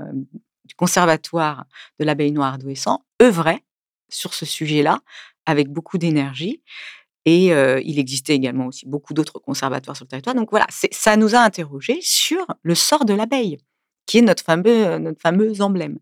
du 0.65 0.73
conservatoire 0.75 1.65
de 1.99 2.05
l'abeille 2.05 2.31
noire 2.31 2.57
d'Ouessant 2.57 3.05
œuvrait 3.21 3.63
sur 4.09 4.33
ce 4.33 4.45
sujet-là 4.45 5.01
avec 5.45 5.69
beaucoup 5.69 5.97
d'énergie. 5.97 6.61
Et 7.25 7.47
il 7.47 7.99
existait 7.99 8.35
également 8.35 8.67
aussi 8.67 8.85
beaucoup 8.85 9.13
d'autres 9.13 9.39
conservatoires 9.39 9.95
sur 9.95 10.03
le 10.05 10.09
territoire. 10.09 10.35
Donc 10.35 10.49
voilà, 10.51 10.67
ça 10.69 11.15
nous 11.15 11.35
a 11.35 11.39
interrogés 11.39 11.99
sur 12.01 12.45
le 12.63 12.75
sort 12.75 13.05
de 13.05 13.13
l'abeille, 13.13 13.59
qui 14.05 14.17
est 14.17 14.21
notre 14.21 14.43
fameux, 14.43 15.61
emblème. 15.61 15.99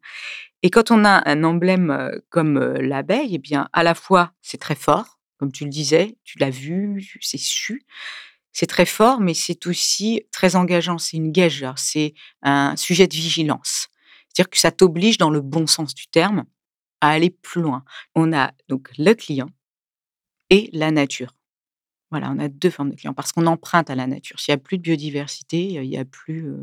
Et 0.63 0.69
quand 0.69 0.89
on 0.89 1.06
a 1.06 1.21
un 1.30 1.43
emblème 1.43 2.12
comme 2.30 2.60
l'abeille, 2.60 3.36
eh 3.36 3.38
bien, 3.38 3.69
à 3.71 3.84
la 3.84 3.93
fois, 3.93 4.34
c'est 4.41 4.60
très 4.60 4.75
fort, 4.75 5.19
comme 5.38 5.51
tu 5.51 5.63
le 5.63 5.69
disais, 5.69 6.17
tu 6.23 6.39
l'as 6.39 6.49
vu, 6.49 7.19
c'est 7.21 7.38
su. 7.38 7.86
C'est 8.51 8.67
très 8.67 8.86
fort, 8.86 9.21
mais 9.21 9.34
c'est 9.34 9.65
aussi 9.67 10.23
très 10.32 10.56
engageant. 10.56 10.97
C'est 10.97 11.17
une 11.17 11.32
gageure, 11.32 11.80
c'est 11.80 12.13
un 12.41 12.75
sujet 12.75 13.08
de 13.08 13.15
vigilance. 13.15 13.88
C'est-à-dire 14.27 14.49
que 14.49 14.58
ça 14.58 14.71
t'oblige, 14.71 15.17
dans 15.17 15.30
le 15.30 15.41
bon 15.41 15.67
sens 15.67 15.93
du 15.95 16.08
terme, 16.08 16.45
à 17.01 17.09
aller 17.09 17.29
plus 17.29 17.61
loin. 17.61 17.83
On 18.15 18.31
a 18.33 18.51
donc 18.69 18.89
le 18.97 19.13
client 19.13 19.49
et 20.49 20.69
la 20.73 20.91
nature. 20.91 21.35
Voilà, 22.11 22.29
on 22.31 22.39
a 22.39 22.49
deux 22.49 22.69
formes 22.69 22.89
de 22.91 22.95
clients 22.95 23.13
parce 23.13 23.31
qu'on 23.31 23.45
emprunte 23.47 23.89
à 23.89 23.95
la 23.95 24.07
nature. 24.07 24.39
S'il 24.39 24.51
n'y 24.53 24.59
a 24.59 24.63
plus 24.63 24.77
de 24.77 24.83
biodiversité, 24.83 25.63
il 25.73 25.81
n'y 25.89 25.97
a 25.97 26.03
plus, 26.05 26.47
euh, 26.49 26.57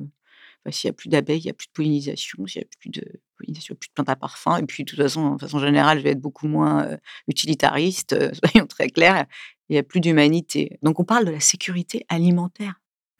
enfin, 0.64 0.70
s'il 0.72 0.88
y 0.88 0.90
a 0.90 0.92
plus 0.92 1.08
d'abeilles, 1.08 1.40
il 1.40 1.44
n'y 1.44 1.50
a 1.50 1.54
plus 1.54 1.68
de 1.68 1.72
pollinisation. 1.72 2.46
S'il 2.46 2.60
n'y 2.60 2.64
a 2.66 2.68
plus 2.78 2.90
de 2.90 3.20
pollinisation, 3.36 3.74
plus 3.74 3.88
de 3.88 3.92
plantes 3.94 4.10
à 4.10 4.16
parfum. 4.16 4.58
Et 4.58 4.66
puis, 4.66 4.84
de 4.84 4.90
toute 4.90 4.98
façon, 4.98 5.36
de 5.36 5.40
façon 5.40 5.58
générale, 5.58 5.98
je 5.98 6.04
vais 6.04 6.10
être 6.10 6.20
beaucoup 6.20 6.48
moins 6.48 6.84
euh, 6.86 6.96
utilitariste. 7.28 8.12
euh, 8.12 8.30
soyons 8.52 8.66
très 8.66 8.90
clairs, 8.90 9.24
il 9.70 9.72
n'y 9.72 9.78
a 9.78 9.82
plus 9.82 10.00
d'humanité. 10.00 10.78
Donc, 10.82 11.00
on 11.00 11.04
parle 11.04 11.24
de 11.24 11.30
la 11.30 11.40
sécurité 11.40 12.04
alimentaire 12.08 12.74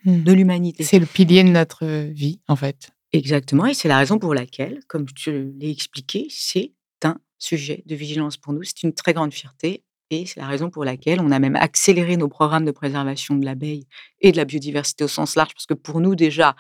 Hmm. 0.05 0.23
de 0.23 0.33
l'humanité. 0.33 0.85
C'est 0.85 1.01
le 1.01 1.07
pilier 1.07 1.43
de 1.43 1.49
notre 1.49 1.85
vie, 2.13 2.41
en 2.47 2.55
fait. 2.55 2.91
Exactement, 3.13 3.67
et 3.67 3.75
c'est 3.75 3.89
la 3.89 3.99
raison 3.99 4.21
pour 4.21 4.33
laquelle, 4.33 4.79
comme 4.87 5.07
je 5.17 5.31
l'ai 5.59 5.71
expliqué, 5.73 6.29
c'est 6.31 6.73
sujet 7.39 7.83
de 7.87 7.95
vigilance 7.95 8.37
pour 8.37 8.53
nous. 8.53 8.63
C'est 8.63 8.83
une 8.83 8.93
très 8.93 9.15
grande 9.15 9.33
fierté 9.33 9.85
et 10.11 10.27
c'est 10.27 10.41
la 10.41 10.47
raison 10.47 10.71
pour 10.71 10.85
laquelle 10.85 11.21
on 11.21 11.31
a 11.31 11.39
même 11.39 11.57
accéléré 11.57 12.17
nos 12.17 12.29
programmes 12.29 12.65
de 12.65 12.71
préservation 12.71 13.37
de 13.37 13.45
l'abeille 13.45 13.87
et 14.21 14.33
de 14.33 14.37
la 14.37 14.45
biodiversité 14.45 15.05
au 15.05 15.09
sens 15.09 15.37
large, 15.37 15.53
parce 15.53 15.67
que 15.67 15.75
pour 15.75 16.01
nous 16.01 16.15
déjà, 16.15 16.57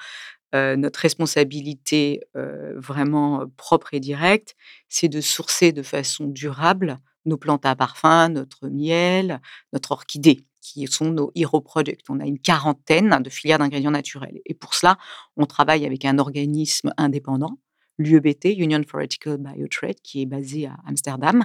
euh, 0.55 0.77
notre 0.77 1.01
responsabilité 1.01 2.23
euh, 2.37 2.73
vraiment 2.77 3.45
propre 3.57 3.93
et 3.93 4.01
directe, 4.01 4.55
c'est 4.89 5.09
de 5.09 5.21
sourcer 5.21 5.73
de 5.73 5.83
façon 5.83 6.27
durable 6.27 6.99
nos 7.25 7.37
plantes 7.37 7.67
à 7.67 7.77
parfum, 7.77 8.31
notre 8.31 8.69
miel, 8.69 9.41
notre 9.73 9.93
orchidée, 9.93 10.41
qui 10.61 10.87
sont 10.87 11.11
nos 11.11 11.31
hero 11.35 11.61
products. 11.61 12.05
On 12.09 12.21
a 12.21 12.27
une 12.27 12.39
quarantaine 12.39 13.23
de 13.23 13.31
filières 13.31 13.59
d'ingrédients 13.59 13.91
naturels. 13.91 14.41
Et 14.47 14.55
pour 14.55 14.75
cela, 14.75 14.99
on 15.37 15.47
travaille 15.47 15.87
avec 15.87 16.05
un 16.05 16.19
organisme 16.19 16.93
indépendant, 16.97 17.59
l'UEBT, 17.99 18.57
Union 18.57 18.83
for 18.87 19.01
Ethical 19.01 19.39
Biotrade, 19.39 20.01
qui 20.03 20.23
est 20.23 20.27
basé 20.27 20.67
à 20.67 20.77
Amsterdam 20.87 21.45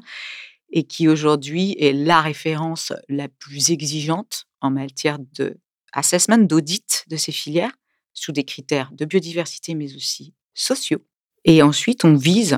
et 0.72 0.84
qui 0.84 1.08
aujourd'hui 1.08 1.76
est 1.80 1.94
la 1.94 2.22
référence 2.22 2.94
la 3.10 3.28
plus 3.28 3.72
exigeante 3.72 4.46
en 4.62 4.72
matière 4.72 5.20
de 5.20 5.58
assessment, 5.92 6.40
d'audit 6.40 7.06
de 7.08 7.16
ces 7.16 7.32
filières 7.32 7.74
sous 8.14 8.32
des 8.32 8.44
critères 8.44 8.92
de 8.94 9.06
biodiversité 9.06 9.76
mais 9.76 9.96
aussi 9.96 10.34
sociaux. 10.54 11.04
Et 11.46 11.62
ensuite, 11.62 12.06
on 12.06 12.16
vise 12.16 12.58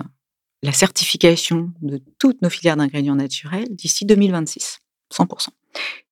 la 0.64 0.72
certification 0.72 1.72
de 1.82 2.02
toutes 2.20 2.42
nos 2.42 2.50
filières 2.50 2.78
d'ingrédients 2.78 3.16
naturels 3.16 3.68
d'ici 3.70 4.06
2026, 4.06 4.80
100%. 5.14 5.48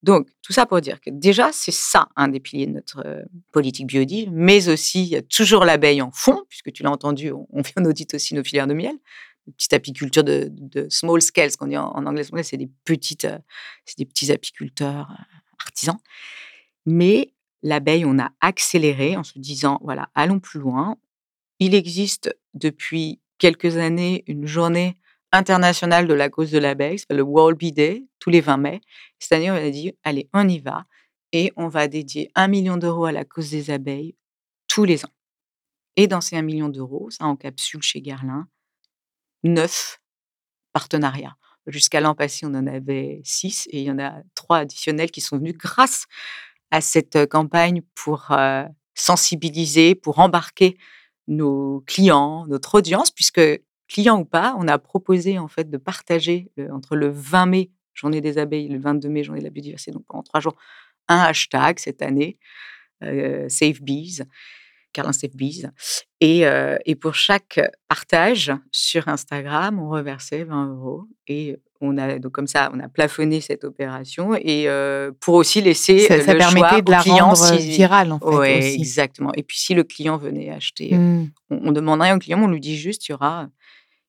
Donc, 0.01 0.27
tout 0.41 0.53
ça 0.53 0.65
pour 0.65 0.81
dire 0.81 0.99
que 0.99 1.09
déjà, 1.09 1.51
c'est 1.53 1.71
ça 1.71 2.07
un 2.15 2.27
des 2.27 2.39
piliers 2.39 2.67
de 2.67 2.73
notre 2.73 3.05
euh, 3.05 3.23
politique 3.51 3.87
biodive, 3.87 4.29
mais 4.31 4.67
aussi, 4.69 5.03
il 5.03 5.09
y 5.09 5.15
a 5.15 5.21
toujours 5.21 5.65
l'abeille 5.65 6.01
en 6.01 6.11
fond, 6.11 6.43
puisque 6.49 6.71
tu 6.71 6.83
l'as 6.83 6.91
entendu, 6.91 7.31
on, 7.31 7.63
fait, 7.63 7.73
on 7.77 7.85
audite 7.85 8.13
aussi 8.13 8.35
nos 8.35 8.43
filières 8.43 8.67
de 8.67 8.73
miel, 8.73 8.95
une 9.47 9.53
petite 9.53 9.73
apiculture 9.73 10.23
de, 10.23 10.51
small 10.89 11.21
scale, 11.21 11.51
ce 11.51 11.57
qu'on 11.57 11.67
dit 11.67 11.77
en, 11.77 12.05
anglais, 12.05 12.23
c'est 12.43 12.57
des 12.57 12.69
petites, 12.85 13.25
euh, 13.25 13.37
des 13.97 14.05
petits 14.05 14.31
apiculteurs 14.31 15.09
euh, 15.11 15.63
artisans. 15.65 15.97
Mais 16.85 17.33
l'abeille, 17.61 18.05
on 18.05 18.19
a 18.19 18.31
accéléré 18.41 19.15
en 19.15 19.23
se 19.23 19.39
disant, 19.39 19.79
voilà, 19.83 20.09
allons 20.15 20.39
plus 20.39 20.59
loin. 20.59 20.97
Il 21.59 21.75
existe 21.75 22.35
depuis 22.53 23.21
quelques 23.37 23.77
années 23.77 24.23
une 24.27 24.47
journée 24.47 24.97
internationale 25.33 26.07
de 26.07 26.13
la 26.13 26.29
cause 26.29 26.51
de 26.51 26.59
l'abeille, 26.59 26.99
c'est 26.99 27.13
le 27.13 27.23
World 27.23 27.57
Bee 27.57 27.73
Day, 27.73 28.05
tous 28.19 28.29
les 28.29 28.39
20 28.39 28.57
mai. 28.57 28.81
Cette 29.19 29.33
année, 29.33 29.51
on 29.51 29.55
a 29.55 29.69
dit, 29.69 29.91
allez, 30.03 30.29
on 30.33 30.47
y 30.47 30.59
va. 30.59 30.85
Et 31.33 31.51
on 31.57 31.67
va 31.67 31.87
dédier 31.87 32.31
un 32.35 32.47
million 32.47 32.77
d'euros 32.77 33.05
à 33.05 33.11
la 33.11 33.25
cause 33.25 33.49
des 33.49 33.71
abeilles 33.71 34.15
tous 34.67 34.85
les 34.85 35.03
ans. 35.03 35.13
Et 35.95 36.07
dans 36.07 36.21
ces 36.21 36.37
un 36.37 36.43
million 36.43 36.69
d'euros, 36.69 37.09
ça 37.09 37.25
encapsule 37.25 37.81
chez 37.81 38.01
Guerlain 38.01 38.47
neuf 39.43 39.99
partenariats. 40.71 41.35
Jusqu'à 41.67 42.01
l'an 42.01 42.15
passé, 42.15 42.45
on 42.45 42.53
en 42.53 42.67
avait 42.67 43.21
six 43.23 43.67
et 43.71 43.81
il 43.81 43.85
y 43.85 43.91
en 43.91 43.99
a 43.99 44.21
trois 44.35 44.59
additionnels 44.59 45.11
qui 45.11 45.21
sont 45.21 45.37
venus 45.37 45.57
grâce 45.57 46.05
à 46.71 46.81
cette 46.81 47.27
campagne 47.27 47.81
pour 47.95 48.31
sensibiliser, 48.95 49.95
pour 49.95 50.19
embarquer 50.19 50.77
nos 51.27 51.83
clients, 51.87 52.45
notre 52.47 52.75
audience, 52.75 53.11
puisque 53.11 53.41
client 53.93 54.19
ou 54.19 54.25
pas, 54.25 54.55
on 54.57 54.67
a 54.67 54.77
proposé 54.79 55.37
en 55.39 55.47
fait 55.47 55.69
de 55.69 55.77
partager 55.77 56.49
entre 56.71 56.95
le 56.95 57.09
20 57.09 57.45
mai, 57.45 57.71
journée 57.93 58.21
des 58.21 58.37
abeilles, 58.37 58.65
et 58.65 58.69
le 58.69 58.79
22 58.79 59.07
mai, 59.09 59.23
journée 59.23 59.39
de 59.39 59.45
la 59.45 59.51
biodiversité, 59.51 59.91
donc 59.91 60.03
pendant 60.07 60.23
trois 60.23 60.39
jours, 60.41 60.55
un 61.07 61.19
hashtag 61.19 61.79
cette 61.79 62.01
année, 62.01 62.37
Save 63.49 63.81
Bees, 63.81 64.23
Carlin 64.93 65.11
Save 65.13 65.35
Bees. 65.35 65.65
Et, 66.21 66.43
et, 66.85 66.95
pour 66.95 67.15
chaque 67.15 67.59
partage 67.87 68.51
sur 68.71 69.07
Instagram, 69.07 69.79
on 69.79 69.89
reversait 69.89 70.43
20 70.43 70.67
euros. 70.73 71.03
Et 71.27 71.57
on 71.81 71.97
a 71.97 72.17
donc 72.19 72.31
comme 72.31 72.47
ça, 72.47 72.71
on 72.73 72.79
a 72.79 72.87
plafonné 72.87 73.41
cette 73.41 73.65
opération 73.65 74.35
et 74.35 74.67
pour 75.19 75.33
aussi 75.35 75.61
laisser 75.61 75.99
ça, 75.99 76.21
ça 76.21 76.31
le 76.33 76.37
permettait 76.39 76.67
choix 76.69 76.81
de 76.81 76.91
la 76.91 77.01
client 77.01 77.25
rendre 77.33 77.59
si- 77.59 77.69
virale 77.71 78.11
en 78.13 78.19
fait. 78.19 78.59
Aussi. 78.59 78.75
exactement. 78.79 79.31
Et 79.35 79.43
puis 79.43 79.57
si 79.59 79.73
le 79.73 79.83
client 79.83 80.15
venait 80.17 80.49
acheter, 80.49 80.93
Mm. 80.95 81.31
on, 81.49 81.59
on 81.69 81.71
demande 81.73 82.01
rien 82.01 82.15
au 82.15 82.19
client, 82.19 82.41
on 82.41 82.47
lui 82.47 82.61
dit 82.61 82.77
juste 82.77 83.07
il 83.09 83.11
y 83.11 83.15
aura 83.15 83.49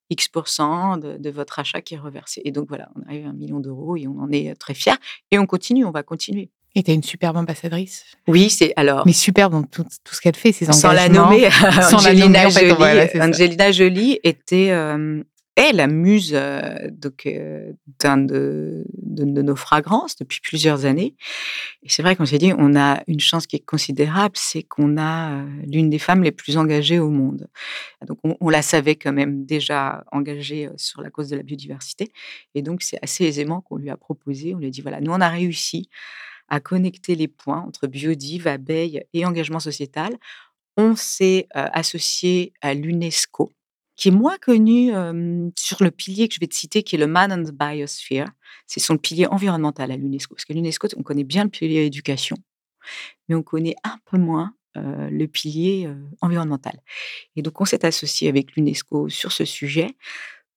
X 0.09 0.29
de, 0.33 1.17
de 1.17 1.29
votre 1.29 1.59
achat 1.59 1.81
qui 1.81 1.95
est 1.95 1.99
reversé. 1.99 2.41
Et 2.45 2.51
donc 2.51 2.67
voilà, 2.67 2.89
on 2.95 3.07
arrive 3.07 3.25
à 3.25 3.29
un 3.29 3.33
million 3.33 3.59
d'euros 3.59 3.95
et 3.97 4.07
on 4.07 4.19
en 4.19 4.31
est 4.31 4.53
très 4.55 4.73
fiers. 4.73 4.93
Et 5.31 5.39
on 5.39 5.45
continue, 5.45 5.85
on 5.85 5.91
va 5.91 6.03
continuer. 6.03 6.49
Et 6.77 6.83
tu 6.83 6.91
une 6.91 7.03
superbe 7.03 7.37
ambassadrice. 7.37 8.03
Oui, 8.27 8.49
c'est 8.49 8.73
alors. 8.75 9.03
Mais 9.05 9.13
superbe 9.13 9.53
dans 9.53 9.63
tout, 9.63 9.85
tout 10.03 10.13
ce 10.13 10.19
qu'elle 10.19 10.35
fait, 10.35 10.51
ses 10.51 10.65
Sans 10.65 10.91
la 10.91 11.05
engagements. 11.05 11.29
nommer, 11.31 11.49
Sans 11.89 12.03
la 12.03 12.09
Angelina 12.11 12.25
nommer, 12.25 12.45
en 12.45 12.49
fait, 12.51 12.59
Jolie. 12.67 12.75
voilà. 12.77 13.07
Angelina 13.25 13.71
Jolie 13.71 14.19
était 14.23 14.71
euh, 14.71 15.23
est 15.55 15.71
la 15.71 15.87
muse 15.87 16.33
euh, 16.33 16.89
euh, 17.25 17.73
d'un 17.99 18.17
de, 18.17 18.83
nos 19.41 19.55
fragrances 19.55 20.15
depuis 20.15 20.41
plusieurs 20.41 20.85
années. 20.85 21.15
Et 21.83 21.89
c'est 21.89 22.01
vrai 22.01 22.15
qu'on 22.15 22.25
s'est 22.25 22.37
dit, 22.37 22.51
on 22.57 22.75
a 22.75 23.01
une 23.07 23.19
chance 23.19 23.47
qui 23.47 23.55
est 23.55 23.65
considérable, 23.65 24.35
c'est 24.35 24.63
qu'on 24.63 24.97
a 24.97 25.31
euh, 25.31 25.45
l'une 25.67 25.89
des 25.89 25.99
femmes 25.99 26.23
les 26.23 26.31
plus 26.31 26.57
engagées 26.57 26.99
au 26.99 27.09
monde. 27.09 27.47
Donc 28.05 28.19
on, 28.23 28.49
la 28.49 28.61
savait 28.61 28.95
quand 28.95 29.13
même 29.13 29.45
déjà 29.45 30.03
engagée 30.11 30.69
sur 30.77 31.01
la 31.01 31.09
cause 31.09 31.29
de 31.29 31.37
la 31.37 31.43
biodiversité. 31.43 32.11
Et 32.53 32.61
donc 32.61 32.81
c'est 32.81 32.99
assez 33.01 33.25
aisément 33.25 33.61
qu'on 33.61 33.77
lui 33.77 33.89
a 33.89 33.97
proposé, 33.97 34.53
on 34.53 34.59
lui 34.59 34.67
a 34.67 34.69
dit, 34.69 34.81
voilà, 34.81 35.01
nous 35.01 35.11
on 35.11 35.21
a 35.21 35.29
réussi 35.29 35.89
à 36.47 36.59
connecter 36.59 37.15
les 37.15 37.27
points 37.27 37.61
entre 37.61 37.87
biodive, 37.87 38.47
abeilles 38.47 39.03
et 39.13 39.25
engagement 39.25 39.59
sociétal. 39.59 40.15
On 40.77 40.95
s'est 40.95 41.47
associé 41.53 42.53
à 42.61 42.73
l'UNESCO, 42.73 43.51
qui 43.95 44.09
est 44.09 44.11
moins 44.11 44.37
connu 44.37 44.91
sur 45.57 45.83
le 45.83 45.91
pilier 45.91 46.27
que 46.27 46.35
je 46.35 46.39
vais 46.39 46.47
te 46.47 46.55
citer, 46.55 46.83
qui 46.83 46.95
est 46.95 46.99
le 46.99 47.07
Man 47.07 47.31
and 47.31 47.43
the 47.43 47.51
Biosphere. 47.51 48.27
C'est 48.67 48.79
son 48.79 48.97
pilier 48.97 49.27
environnemental 49.27 49.91
à 49.91 49.97
l'UNESCO. 49.97 50.35
Parce 50.35 50.45
que 50.45 50.53
l'UNESCO, 50.53 50.87
on 50.97 51.03
connaît 51.03 51.23
bien 51.23 51.43
le 51.43 51.49
pilier 51.49 51.85
éducation, 51.85 52.35
mais 53.27 53.35
on 53.35 53.43
connaît 53.43 53.75
un 53.83 53.97
peu 54.05 54.17
moins 54.17 54.53
le 54.75 55.25
pilier 55.27 55.89
environnemental. 56.19 56.81
Et 57.37 57.41
donc, 57.41 57.61
on 57.61 57.65
s'est 57.65 57.85
associé 57.85 58.27
avec 58.27 58.55
l'UNESCO 58.55 59.07
sur 59.07 59.31
ce 59.31 59.45
sujet 59.45 59.95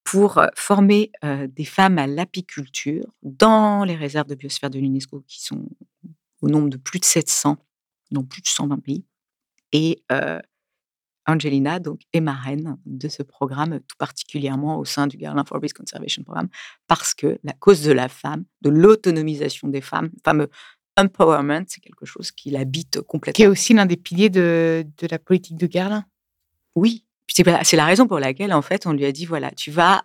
pour 0.03 0.40
former 0.57 1.12
des 1.22 1.64
femmes 1.64 1.98
à 1.98 2.07
l'apiculture 2.09 3.07
dans 3.22 3.85
les 3.85 3.94
réserves 3.94 4.27
de 4.27 4.35
biosphère 4.35 4.70
de 4.70 4.79
l'UNESCO, 4.81 5.22
qui 5.29 5.44
sont 5.44 5.68
au 6.40 6.48
nombre 6.48 6.68
de 6.68 6.77
plus 6.77 6.98
de 6.98 7.05
700, 7.05 7.57
dans 8.11 8.24
plus 8.24 8.42
de 8.42 8.48
120 8.48 8.79
pays. 8.79 9.05
Et 9.72 10.03
Angelina 11.28 11.78
donc, 11.78 12.00
est 12.12 12.20
marraine 12.20 12.78
de 12.86 13.08
ce 13.08 13.22
programme, 13.22 13.80
tout 13.80 13.96
particulièrement 13.98 14.78
au 14.78 14.84
sein 14.84 15.06
du 15.06 15.18
Garland 15.18 15.44
for 15.46 15.60
Conservation 15.76 16.22
Programme, 16.24 16.48
parce 16.86 17.14
que 17.14 17.38
la 17.44 17.52
cause 17.52 17.82
de 17.82 17.92
la 17.92 18.08
femme, 18.08 18.44
de 18.62 18.70
l'autonomisation 18.70 19.68
des 19.68 19.82
femmes, 19.82 20.06
le 20.14 20.20
fameux 20.24 20.48
empowerment, 20.96 21.64
c'est 21.68 21.80
quelque 21.80 22.06
chose 22.06 22.32
qui 22.32 22.50
l'habite 22.50 22.92
Qui 22.92 22.98
est 22.98 23.02
complètement. 23.04 23.46
aussi 23.50 23.74
l'un 23.74 23.86
des 23.86 23.96
piliers 23.96 24.30
de, 24.30 24.84
de 24.96 25.06
la 25.08 25.18
politique 25.18 25.56
de 25.58 25.66
Guerlain. 25.66 26.04
Oui, 26.74 27.04
Puis 27.26 27.34
c'est 27.36 27.44
la- 27.44 27.62
c'est 27.62 27.76
la 27.76 27.84
raison 27.84 28.06
pour 28.08 28.18
laquelle, 28.18 28.52
en 28.54 28.62
fait, 28.62 28.86
on 28.86 28.92
lui 28.92 29.04
a 29.04 29.12
dit, 29.12 29.26
voilà, 29.26 29.50
tu 29.52 29.70
vas, 29.70 30.04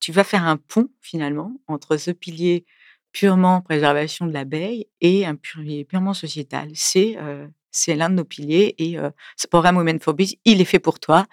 tu 0.00 0.10
vas 0.10 0.24
faire 0.24 0.44
un 0.44 0.56
pont, 0.56 0.88
finalement, 1.00 1.52
entre 1.68 1.98
ce 1.98 2.10
pilier 2.10 2.64
purement 3.12 3.60
préservation 3.60 4.26
de 4.26 4.32
l'abeille 4.32 4.86
et 5.02 5.26
un 5.26 5.36
pilier 5.36 5.84
purement 5.84 6.14
sociétal. 6.14 6.70
C'est 6.74 7.18
euh, 7.18 7.46
c'est 7.72 7.96
l'un 7.96 8.10
de 8.10 8.14
nos 8.14 8.24
piliers 8.24 8.74
et 8.78 8.98
euh, 8.98 9.10
ce 9.36 9.46
programme 9.46 9.76
Women 9.76 9.98
for 9.98 10.14
Bees, 10.14 10.36
il 10.44 10.60
est 10.60 10.66
fait 10.66 10.78
pour 10.78 11.00
toi. 11.00 11.26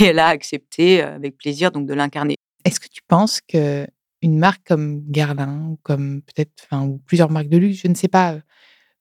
Et 0.00 0.04
elle 0.04 0.18
a 0.18 0.28
accepté 0.28 1.02
euh, 1.02 1.16
avec 1.16 1.36
plaisir 1.36 1.72
donc 1.72 1.86
de 1.86 1.94
l'incarner. 1.94 2.36
Est-ce 2.64 2.78
que 2.78 2.88
tu 2.88 3.02
penses 3.08 3.40
que 3.40 3.86
une 4.20 4.38
marque 4.38 4.66
comme 4.66 5.00
Guerlain, 5.10 5.68
ou 5.70 5.78
comme 5.82 6.22
peut-être, 6.22 6.52
ou 6.72 6.98
plusieurs 7.06 7.30
marques 7.30 7.48
de 7.48 7.56
luxe, 7.56 7.80
je 7.82 7.88
ne 7.88 7.94
sais 7.94 8.08
pas 8.08 8.34
euh, 8.34 8.40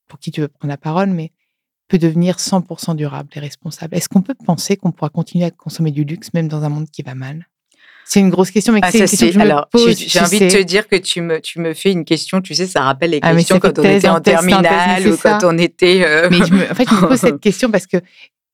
pour 0.07 0.19
qui 0.19 0.31
tu 0.31 0.41
veux 0.41 0.47
prendre 0.47 0.69
la 0.69 0.77
parole, 0.77 1.09
mais 1.09 1.33
peut 1.87 1.97
devenir 1.97 2.37
100% 2.37 2.95
durable 2.95 3.29
et 3.33 3.39
responsable 3.39 3.95
Est-ce 3.95 4.09
qu'on 4.09 4.21
peut 4.21 4.35
penser 4.35 4.77
qu'on 4.77 4.91
pourra 4.91 5.09
continuer 5.09 5.45
à 5.45 5.51
consommer 5.51 5.91
du 5.91 6.03
luxe 6.03 6.33
même 6.33 6.47
dans 6.47 6.63
un 6.63 6.69
monde 6.69 6.89
qui 6.89 7.01
va 7.01 7.15
mal? 7.15 7.47
C'est 8.09 8.19
une 8.21 8.29
grosse 8.29 8.51
question, 8.51 8.71
mais 8.73 8.79
Ah, 8.83 8.89
c'est 8.91 8.99
une 8.99 9.05
question 9.05 9.27
que 9.27 9.33
je 9.33 9.39
me 9.39 9.69
pose. 9.69 9.97
j'ai 9.97 10.19
envie 10.21 10.39
de 10.39 10.47
te 10.49 10.61
dire 10.63 10.87
que 10.87 10.95
tu 10.95 11.21
me, 11.21 11.41
tu 11.41 11.59
me 11.59 11.73
fais 11.73 11.91
une 11.91 12.05
question, 12.05 12.39
tu 12.41 12.55
sais, 12.55 12.65
ça 12.65 12.81
rappelle 12.81 13.09
les 13.11 13.19
Ah, 13.21 13.35
questions 13.35 13.59
quand 13.59 13.77
on 13.77 13.81
thèse 13.81 13.97
était 13.97 14.07
en 14.07 14.21
thèse, 14.21 14.35
thèse, 14.35 14.47
terminale 14.47 15.07
ou 15.09 15.17
quand 15.17 15.39
on 15.43 15.57
était. 15.57 16.03
euh, 16.05 16.29
Mais 16.31 16.37
je 16.45 16.53
me- 16.53 16.71
en 16.71 16.75
fait, 16.75 16.87
je 16.89 16.95
me 16.95 17.07
pose 17.07 17.19
cette 17.19 17.39
question 17.41 17.69
parce 17.69 17.85
que 17.85 17.97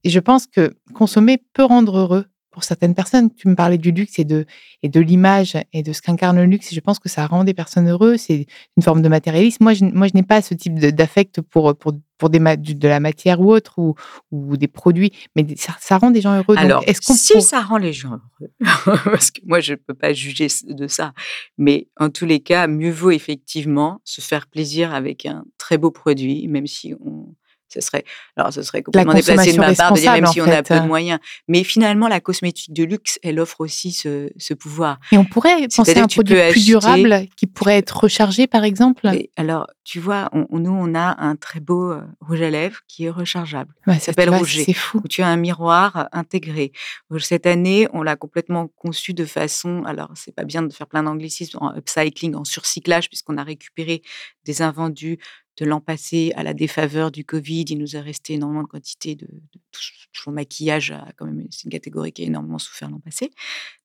je 0.06 0.20
pense 0.20 0.48
que 0.48 0.74
consommer 0.96 1.38
peut 1.54 1.63
rendre 1.66 1.98
heureux 1.98 2.26
pour 2.54 2.63
certaines 2.63 2.94
personnes. 2.96 3.34
Tu 3.34 3.48
me 3.50 3.56
parlais 3.56 3.78
du 3.78 3.92
luxe 3.92 4.20
et 4.20 4.24
de, 4.24 4.46
et 4.84 4.88
de 4.89 5.00
l'image 5.02 5.58
et 5.74 5.84
de 5.84 5.92
ce 5.92 6.02
qu'incarne 6.02 6.38
le 6.38 6.46
luxe. 6.46 6.72
Et 6.72 6.76
je 6.76 6.80
pense 6.80 7.00
que 7.00 7.10
ça 7.10 7.26
rend 7.28 7.44
des 7.44 7.54
personnes 7.54 7.89
heureuses. 7.89 8.22
C'est 8.22 8.46
une 8.78 8.84
forme 8.84 9.02
de 9.02 9.10
matérialisme. 9.10 9.63
Moi, 9.63 9.74
je, 9.74 9.84
moi, 9.86 10.08
je 10.08 10.13
n'ai 10.13 10.24
pas 10.24 10.42
ce 10.42 10.54
type 10.54 10.76
d'affect 10.80 11.42
pour, 11.42 11.76
pour, 11.76 11.94
pour 12.18 12.30
des 12.30 12.39
ma- 12.39 12.56
du- 12.56 12.76
de 12.76 12.88
la 12.88 13.00
matière 13.00 13.42
ou 13.42 13.52
autre 13.52 13.80
ou, 13.80 13.96
ou 14.32 14.56
des 14.56 14.68
produits. 14.68 15.12
Mais 15.36 15.46
ça, 15.58 15.76
ça 15.82 15.98
rend 15.98 16.12
des 16.12 16.22
gens 16.22 16.38
heureux. 16.38 16.56
Alors, 16.58 16.84
est-ce 16.88 17.02
qu'on 17.02 17.13
si 17.16 17.34
pour- 17.34 17.42
ça 17.42 17.60
rend 17.62 17.78
les 17.78 17.92
gens 17.92 18.12
heureux, 18.39 18.52
parce 19.06 19.32
que 19.32 19.42
moi, 19.46 19.60
je 19.60 19.74
ne 19.74 19.78
peux 19.78 19.96
pas 19.96 20.13
juger 20.13 20.48
de 20.68 20.88
ça, 20.88 21.13
mais 21.58 21.88
en 22.00 22.10
tous 22.10 22.26
les 22.26 22.39
cas, 22.39 22.68
mieux 22.68 22.92
vaut 22.92 23.12
effectivement 23.12 24.00
se 24.06 24.22
faire 24.22 24.48
plaisir 24.48 24.94
avec 24.94 25.26
un 25.26 25.44
très 25.58 25.78
beau 25.78 25.92
produit, 25.92 26.48
même 26.48 26.68
si 26.68 26.94
on 27.04 27.34
Ce 27.74 27.82
serait, 27.82 28.04
alors, 28.36 28.54
ce 28.54 28.62
serait 28.62 28.84
complètement 28.84 29.14
déplacé 29.14 29.54
de 29.54 29.58
ma 29.58 29.74
part 29.74 29.94
de 29.94 30.00
dire 30.00 30.12
même 30.14 30.28
si 30.28 30.42
on 30.42 30.48
a 30.48 30.64
peu 30.64 30.76
de 30.76 30.80
hein. 30.80 30.86
moyens. 30.86 31.20
Mais 31.48 31.64
finalement, 31.64 32.08
la 32.08 32.20
cosmétique 32.20 32.74
de 32.74 32.84
luxe, 32.84 33.20
elle 33.24 33.40
offre 33.40 33.62
aussi 33.62 33.92
ce, 33.92 34.30
ce 34.38 34.54
pouvoir. 34.54 35.00
Et 35.12 35.18
on 35.18 35.26
pourrait 35.26 35.68
penser 35.76 35.98
à 35.98 36.04
un 36.04 36.08
produit 36.08 36.36
plus 36.52 36.66
durable 36.66 37.28
qui 37.36 37.48
pourrait 37.48 37.78
être 37.78 38.04
rechargé, 38.04 38.48
par 38.48 38.64
exemple 38.64 39.10
Alors, 39.38 39.68
tu 39.84 40.00
vois, 40.00 40.30
on, 40.32 40.60
nous, 40.60 40.72
on 40.72 40.96
a 40.96 41.22
un 41.22 41.36
très 41.36 41.60
beau 41.60 41.92
euh, 41.92 42.02
rouge 42.22 42.42
à 42.42 42.50
lèvres 42.50 42.80
qui 42.88 43.06
est 43.06 43.10
rechargeable. 43.10 43.74
Ça 43.86 44.00
s'appelle 44.00 44.30
Rouget. 44.30 44.64
C'est 44.66 44.74
fou. 44.74 45.02
Où 45.04 45.08
tu 45.08 45.22
as 45.22 45.28
un 45.28 45.36
miroir 45.36 45.98
euh, 45.98 46.04
intégré. 46.14 46.72
Cette 47.20 47.46
année, 47.46 47.88
on 47.92 48.02
l'a 48.02 48.16
complètement 48.16 48.68
conçu 48.68 49.14
de 49.14 49.26
façon. 49.26 49.84
Alors, 49.86 50.12
c'est 50.16 50.34
pas 50.34 50.46
bien 50.46 50.62
de 50.62 50.72
faire 50.72 50.88
plein 50.88 51.04
d'anglicismes 51.04 51.58
en 51.60 51.76
upcycling, 51.76 52.36
en 52.36 52.46
surcyclage, 52.46 53.10
puisqu'on 53.10 53.38
a 53.38 53.44
récupéré 53.44 54.02
des 54.46 54.62
invendus 54.62 55.20
de 55.58 55.66
l'an 55.66 55.82
passé 55.82 56.32
à 56.36 56.44
la 56.44 56.54
défaveur 56.54 57.12
du 57.12 57.26
Covid. 57.26 57.66
Il 57.70 57.78
nous 57.78 57.96
a 57.96 58.02
resté 58.02 58.34
énormément 58.34 58.63
de 58.63 58.68
quantité 58.68 59.16
de, 59.16 59.26
de 59.26 59.60
tout, 59.72 59.82
le 60.28 60.34
maquillage. 60.34 60.94
Quand 61.18 61.26
même, 61.26 61.46
c'est 61.52 61.66
une 61.66 61.72
catégorie 61.72 62.12
qui 62.12 62.24
a 62.24 62.26
énormément 62.26 62.60
souffert 62.60 62.89
l'an 62.89 63.00
passé. 63.00 63.32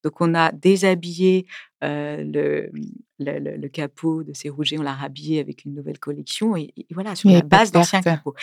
Donc, 0.02 0.20
on 0.20 0.34
a 0.34 0.52
déshabillé 0.52 1.46
euh, 1.84 2.22
le, 2.24 2.70
le, 3.18 3.56
le, 3.56 3.68
capot 3.68 4.24
de 4.24 4.32
ces 4.32 4.48
rougets, 4.48 4.78
on 4.78 4.82
l'a 4.82 4.94
rhabillé 4.94 5.40
avec 5.40 5.64
une 5.64 5.74
nouvelle 5.74 5.98
collection. 5.98 6.56
Et, 6.56 6.72
voilà, 6.90 7.14
sur 7.14 7.30
la 7.30 7.42
base 7.42 7.70
d'anciens 7.70 8.02
capots. 8.02 8.34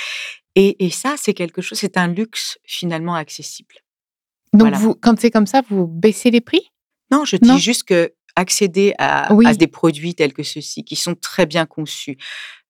Et, 0.55 0.85
et 0.85 0.89
ça, 0.89 1.15
c'est 1.17 1.33
quelque 1.33 1.61
chose, 1.61 1.77
c'est 1.77 1.97
un 1.97 2.07
luxe 2.07 2.59
finalement 2.63 3.15
accessible. 3.15 3.75
Donc, 4.53 4.73
vous, 4.75 4.95
quand 4.95 5.19
c'est 5.19 5.31
comme 5.31 5.47
ça, 5.47 5.61
vous 5.69 5.87
baissez 5.87 6.31
les 6.31 6.41
prix? 6.41 6.71
Non, 7.11 7.25
je 7.25 7.37
dis 7.37 7.59
juste 7.59 7.83
que 7.83 8.13
accéder 8.35 8.93
à, 8.97 9.33
à, 9.33 9.53
des 9.53 9.67
produits 9.67 10.13
tels 10.13 10.33
que 10.33 10.43
ceux-ci, 10.43 10.83
qui 10.83 10.95
sont 10.95 11.15
très 11.15 11.45
bien 11.45 11.65
conçus. 11.65 12.17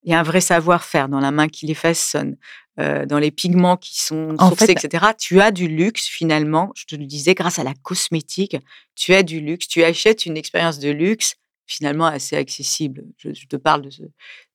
Il 0.06 0.12
y 0.12 0.14
a 0.14 0.20
un 0.20 0.22
vrai 0.22 0.40
savoir-faire 0.40 1.08
dans 1.08 1.20
la 1.20 1.30
main 1.30 1.48
qui 1.48 1.66
les 1.66 1.74
façonne, 1.74 2.36
euh, 2.80 3.04
dans 3.06 3.18
les 3.18 3.30
pigments 3.30 3.76
qui 3.76 4.00
sont 4.00 4.36
sourcés, 4.38 4.70
etc. 4.70 5.06
Tu 5.18 5.40
as 5.40 5.50
du 5.50 5.68
luxe 5.68 6.06
finalement, 6.06 6.72
je 6.74 6.84
te 6.86 6.94
le 6.94 7.04
disais, 7.04 7.34
grâce 7.34 7.58
à 7.58 7.64
la 7.64 7.74
cosmétique, 7.74 8.56
tu 8.94 9.12
as 9.14 9.22
du 9.22 9.40
luxe, 9.40 9.68
tu 9.68 9.82
achètes 9.82 10.24
une 10.24 10.36
expérience 10.36 10.78
de 10.78 10.90
luxe 10.90 11.36
finalement 11.66 12.06
assez 12.06 12.36
accessible. 12.36 13.04
Je, 13.18 13.46
te 13.46 13.56
parle 13.56 13.82
de 13.82 13.90
ce, 13.90 14.02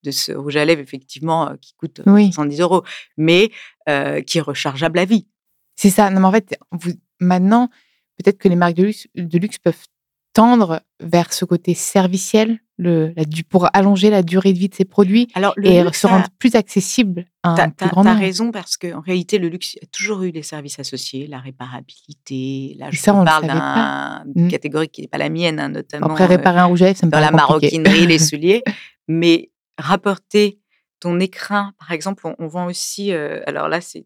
de 0.04 0.12
ce, 0.12 0.32
rouge 0.32 0.56
à 0.56 0.66
lèvres, 0.66 0.82
effectivement, 0.82 1.50
euh, 1.50 1.56
qui 1.62 1.74
coûte 1.74 2.00
euh, 2.00 2.12
oui. 2.12 2.32
70 2.32 2.62
euros, 2.62 2.84
mais 3.18 3.52
euh, 3.90 4.22
qui 4.22 4.38
est 4.38 4.42
rechargeable 4.42 4.98
à 4.98 5.06
vie. 5.06 5.28
C'est 5.76 5.90
ça. 5.90 6.10
Non, 6.10 6.22
mais 6.22 6.28
en 6.28 6.32
fait, 6.32 6.58
vous, 6.72 6.94
maintenant, 7.20 7.70
peut-être 8.18 8.38
que 8.38 8.48
les 8.48 8.56
marques 8.56 8.76
de 8.76 8.84
luxe, 8.84 9.08
de 9.16 9.38
luxe 9.38 9.58
peuvent 9.58 9.86
tendre 10.34 10.82
vers 11.02 11.34
ce 11.34 11.46
côté 11.46 11.74
serviciel? 11.74 12.60
Le, 12.82 13.14
la, 13.16 13.24
pour 13.48 13.68
allonger 13.74 14.10
la 14.10 14.24
durée 14.24 14.54
de 14.54 14.58
vie 14.58 14.68
de 14.68 14.74
ces 14.74 14.86
produits 14.86 15.28
Alors, 15.36 15.54
et 15.62 15.84
se 15.94 16.08
rendre 16.08 16.26
plus 16.40 16.56
accessible 16.56 17.26
à 17.44 17.62
un 17.62 17.70
plus 17.70 17.88
grand 17.90 18.04
nombre. 18.04 18.18
Tu 18.18 18.24
as 18.24 18.26
raison 18.26 18.52
parce 18.52 18.76
qu'en 18.76 19.02
réalité, 19.02 19.38
le 19.38 19.50
luxe 19.50 19.78
a 19.84 19.86
toujours 19.86 20.24
eu 20.24 20.32
des 20.32 20.42
services 20.42 20.80
associés, 20.80 21.28
la 21.28 21.40
réparabilité. 21.40 22.76
Là, 22.80 22.88
je 22.90 22.98
ça, 22.98 23.14
parle 23.14 24.24
d'une 24.34 24.48
mmh. 24.48 24.50
catégorie 24.50 24.90
qui 24.90 25.02
n'est 25.02 25.08
pas 25.08 25.20
la 25.20 25.30
mienne, 25.30 25.60
hein, 25.60 25.70
notamment. 25.70 26.08
Après, 26.08 26.26
réparer 26.26 26.60
un 26.60 26.66
rouge 26.66 26.82
à 26.82 26.86
lèvres, 26.86 26.98
ça 26.98 27.06
me 27.06 27.12
Dans 27.12 27.20
la 27.20 27.30
compliqué. 27.30 27.78
maroquinerie, 27.78 28.08
les 28.08 28.20
souliers. 28.20 28.64
Mais 29.08 29.52
rapporter 29.78 30.60
ton 31.00 31.20
écrin, 31.20 31.74
par 31.78 31.92
exemple, 31.92 32.26
on, 32.26 32.36
on 32.40 32.48
vend 32.48 32.66
aussi. 32.66 33.14
Euh, 33.14 33.42
alors 33.46 33.68
là, 33.68 33.80
c'est 33.80 34.06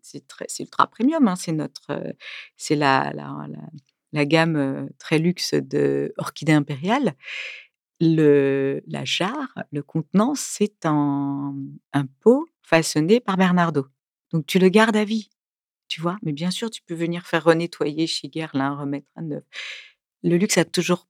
ultra 0.59 0.87
premium. 0.87 1.25
Hein, 1.29 1.35
c'est 1.37 1.53
notre, 1.53 1.91
euh, 1.91 2.11
c'est 2.57 2.75
la, 2.75 3.11
la, 3.13 3.33
la, 3.47 3.59
la, 4.11 4.25
gamme 4.25 4.55
euh, 4.57 4.85
très 4.99 5.17
luxe 5.17 5.53
de 5.53 6.13
Orchidée 6.17 6.53
impériale 6.53 7.13
le, 7.99 8.81
la 8.87 9.05
jarre, 9.05 9.53
le 9.71 9.83
contenant, 9.83 10.33
c'est 10.35 10.85
un, 10.85 11.55
un 11.93 12.05
pot 12.21 12.45
façonné 12.61 13.19
par 13.19 13.37
Bernardo. 13.37 13.87
Donc 14.31 14.45
tu 14.45 14.59
le 14.59 14.69
gardes 14.69 14.95
à 14.95 15.05
vie, 15.05 15.29
tu 15.87 16.01
vois? 16.01 16.17
Mais 16.23 16.33
bien 16.33 16.51
sûr, 16.51 16.69
tu 16.69 16.81
peux 16.81 16.95
venir 16.95 17.25
faire 17.25 17.43
renettoyer 17.43 18.07
chez 18.07 18.27
Guerlain, 18.27 18.75
remettre 18.75 19.07
à 19.15 19.21
neuf. 19.21 19.43
Le 20.23 20.37
luxe 20.37 20.57
a 20.57 20.65
toujours 20.65 21.07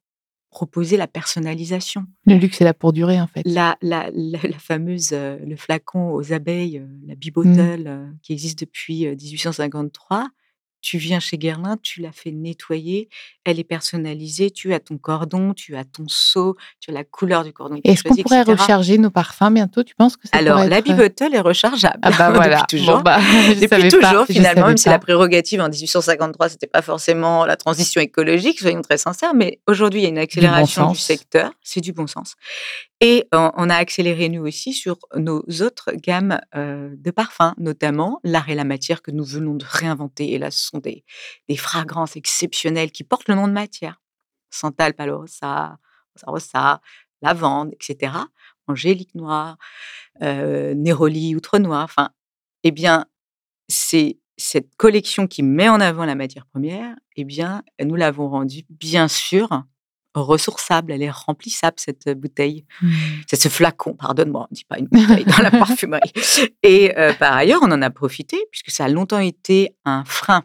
proposé 0.50 0.96
la 0.96 1.08
personnalisation. 1.08 2.06
Le 2.26 2.36
luxe 2.36 2.62
est 2.62 2.64
là 2.64 2.74
pour 2.74 2.94
durer, 2.94 3.20
en 3.20 3.28
fait. 3.28 3.42
La, 3.46 3.78
la, 3.82 4.10
la, 4.14 4.40
la 4.42 4.58
fameuse, 4.58 5.10
euh, 5.12 5.38
le 5.40 5.58
flacon 5.58 6.14
aux 6.14 6.32
abeilles, 6.32 6.80
euh, 6.80 6.88
la 7.06 7.16
mmh. 7.16 7.88
euh, 7.88 8.12
qui 8.22 8.32
existe 8.32 8.60
depuis 8.60 9.06
1853 9.06 10.30
tu 10.86 11.00
viens 11.00 11.20
chez 11.20 11.40
Guerlain, 11.40 11.78
tu 11.82 12.00
l'as 12.00 12.12
fait 12.12 12.30
nettoyer, 12.30 13.10
elle 13.44 13.60
est 13.60 13.64
personnalisée, 13.64 14.52
tu 14.52 14.72
as 14.72 14.80
ton 14.80 15.00
cordon, 15.00 15.56
tu 15.56 15.76
as 15.76 15.84
ton 15.84 16.08
seau, 16.08 16.56
tu 16.80 16.92
as 16.92 16.94
la 16.94 17.04
couleur 17.04 17.44
du 17.44 17.52
cordon. 17.52 17.80
Est-ce 17.84 18.04
qu'on 18.04 18.16
pourrait 18.16 18.42
etc. 18.42 18.56
recharger 18.56 18.98
nos 19.00 19.10
parfums 19.10 19.52
bientôt 19.52 19.82
Tu 19.84 19.96
penses 19.96 20.16
que 20.16 20.28
ça 20.28 20.38
Alors, 20.38 20.64
la 20.64 20.78
être... 20.78 20.86
bibottle 20.86 21.34
est 21.34 21.40
rechargeable. 21.40 21.98
Ah 22.04 22.12
bah 22.12 22.30
voilà. 22.36 22.62
depuis 22.62 22.78
toujours. 22.78 22.98
Bon 22.98 23.02
bah, 23.02 23.18
depuis 23.60 23.90
toujours, 23.90 24.00
pas, 24.00 24.26
finalement, 24.28 24.68
même 24.68 24.78
si 24.78 24.88
la 24.88 25.00
prérogative 25.00 25.60
en 25.60 25.70
1853, 25.70 26.50
c'était 26.50 26.68
pas 26.68 26.84
forcément 26.84 27.46
la 27.46 27.58
transition 27.58 28.00
écologique, 28.00 28.60
soyons 28.60 28.84
très 28.84 29.00
sincères, 29.00 29.34
mais 29.34 29.60
aujourd'hui, 29.66 30.02
il 30.02 30.04
y 30.04 30.06
a 30.06 30.10
une 30.10 30.20
accélération 30.20 30.84
du, 30.84 30.88
bon 30.90 30.94
du 30.94 31.00
secteur. 31.00 31.52
C'est 31.64 31.82
du 31.82 31.94
bon 31.94 32.06
sens. 32.06 32.36
Et 33.08 33.28
on 33.32 33.70
a 33.70 33.76
accéléré 33.76 34.30
nous 34.30 34.48
aussi 34.48 34.74
sur 34.74 34.98
nos 35.16 35.44
autres 35.62 35.92
gammes 35.92 36.42
euh, 36.56 36.90
de 36.98 37.12
parfums, 37.12 37.54
notamment 37.60 38.20
l'art 38.24 38.50
et 38.50 38.56
la 38.56 38.64
matière 38.64 39.04
que 39.04 39.12
nous 39.12 39.24
venons 39.24 39.54
de 39.54 39.64
réinventer. 39.64 40.32
Et 40.32 40.40
là, 40.40 40.50
ce 40.50 40.66
sont 40.70 40.80
des, 40.80 41.06
fragrances 41.56 42.16
exceptionnelles 42.16 42.92
qui 42.92 43.04
portent 43.04 43.28
le 43.30 43.36
nom 43.36 43.48
de 43.48 43.54
matière. 43.54 44.02
Santal, 44.50 44.96
Palorosa, 44.96 45.78
Rosa, 46.24 46.82
lavande, 47.22 47.74
etc. 47.74 48.12
Angélique 48.66 49.14
noire, 49.14 49.58
euh, 50.24 50.74
Néroli, 50.74 51.36
outre 51.36 51.60
noir. 51.60 51.84
Enfin, 51.84 52.10
eh 52.64 52.72
bien, 52.72 53.06
c'est 53.68 54.18
cette 54.36 54.76
collection 54.78 55.28
qui 55.28 55.44
met 55.44 55.70
en 55.70 55.80
avant 55.80 56.06
la 56.06 56.16
matière 56.16 56.48
première. 56.48 56.96
Eh 57.18 57.24
bien, 57.24 57.62
nous 57.80 57.94
l'avons 57.94 58.30
rendue, 58.30 58.64
bien 58.72 59.08
sûr, 59.08 59.64
ressourçable, 60.22 60.92
elle 60.92 61.02
est 61.02 61.12
remplissable 61.12 61.76
cette 61.78 62.10
bouteille, 62.10 62.66
mmh. 62.82 62.94
c'est 63.28 63.42
ce 63.42 63.50
flacon, 63.50 63.94
pardonne-moi, 63.94 64.42
on 64.42 64.48
ne 64.52 64.56
dit 64.56 64.66
pas 64.66 64.78
une 64.80 64.88
bouteille 64.88 65.26
dans 65.26 65.44
la 65.44 65.52
parfumerie. 65.52 66.12
Et 66.64 66.98
euh, 66.98 67.14
par 67.14 67.34
ailleurs, 67.34 67.62
on 67.64 67.72
en 67.72 67.82
a 67.82 67.90
profité 67.90 68.38
puisque 68.52 68.72
ça 68.72 68.86
a 68.86 68.90
longtemps 68.90 69.20
été 69.20 69.76
un 69.86 70.04
frein 70.06 70.44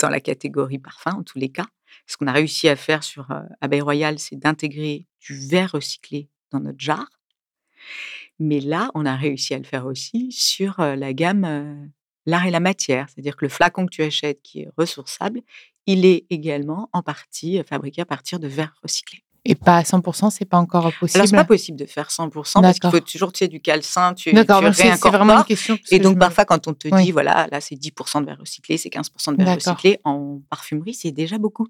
dans 0.00 0.08
la 0.08 0.20
catégorie 0.20 0.78
parfum, 0.78 1.12
en 1.12 1.22
tous 1.22 1.38
les 1.38 1.48
cas. 1.48 1.66
Ce 2.06 2.16
qu'on 2.16 2.26
a 2.26 2.32
réussi 2.32 2.68
à 2.68 2.76
faire 2.76 3.02
sur 3.02 3.30
euh, 3.30 3.40
Abeille 3.60 3.80
Royale, 3.80 4.18
c'est 4.18 4.36
d'intégrer 4.36 5.06
du 5.20 5.34
verre 5.48 5.72
recyclé 5.72 6.28
dans 6.50 6.60
notre 6.60 6.78
jarre. 6.78 7.10
Mais 8.38 8.60
là, 8.60 8.90
on 8.94 9.04
a 9.04 9.16
réussi 9.16 9.54
à 9.54 9.58
le 9.58 9.64
faire 9.64 9.86
aussi 9.86 10.30
sur 10.30 10.80
euh, 10.80 10.94
la 10.94 11.12
gamme 11.12 11.44
euh, 11.44 11.86
l'art 12.26 12.46
et 12.46 12.50
la 12.50 12.60
matière, 12.60 13.08
c'est-à-dire 13.08 13.36
que 13.36 13.44
le 13.44 13.48
flacon 13.48 13.86
que 13.86 13.90
tu 13.90 14.02
achètes 14.02 14.42
qui 14.42 14.60
est 14.60 14.68
ressourçable, 14.76 15.40
il 15.88 16.04
est 16.04 16.26
également 16.28 16.90
en 16.92 17.02
partie 17.02 17.60
fabriqué 17.66 18.02
à 18.02 18.04
partir 18.04 18.38
de 18.38 18.46
verre 18.46 18.74
recyclé. 18.82 19.24
Et 19.46 19.54
pas 19.54 19.78
à 19.78 19.82
100%, 19.82 20.30
c'est 20.30 20.44
pas 20.44 20.58
encore 20.58 20.92
possible. 21.00 21.18
Alors, 21.20 21.28
c'est 21.28 21.36
pas 21.36 21.44
possible 21.44 21.78
de 21.78 21.86
faire 21.86 22.08
100% 22.08 22.60
parce 22.60 22.78
qu'il 22.78 22.90
faut 22.90 23.00
toujours, 23.00 23.32
tu 23.32 23.38
sais, 23.38 23.48
du 23.48 23.60
calcin, 23.60 24.12
tu, 24.12 24.30
tu 24.30 24.36
c'est 24.74 25.08
vraiment 25.08 25.38
une 25.38 25.44
question. 25.44 25.78
Et 25.90 25.98
donc, 25.98 26.18
parfois, 26.18 26.44
quand 26.44 26.68
on 26.68 26.74
te 26.74 26.88
oui. 26.92 27.04
dit, 27.04 27.10
voilà, 27.10 27.48
là, 27.50 27.62
c'est 27.62 27.74
10% 27.74 28.20
de 28.20 28.26
verre 28.26 28.38
recyclé, 28.38 28.76
c'est 28.76 28.90
15% 28.90 29.36
de 29.36 29.42
verre 29.42 29.54
recyclé, 29.54 29.98
en 30.04 30.40
parfumerie, 30.50 30.92
c'est 30.92 31.12
déjà 31.12 31.38
beaucoup. 31.38 31.66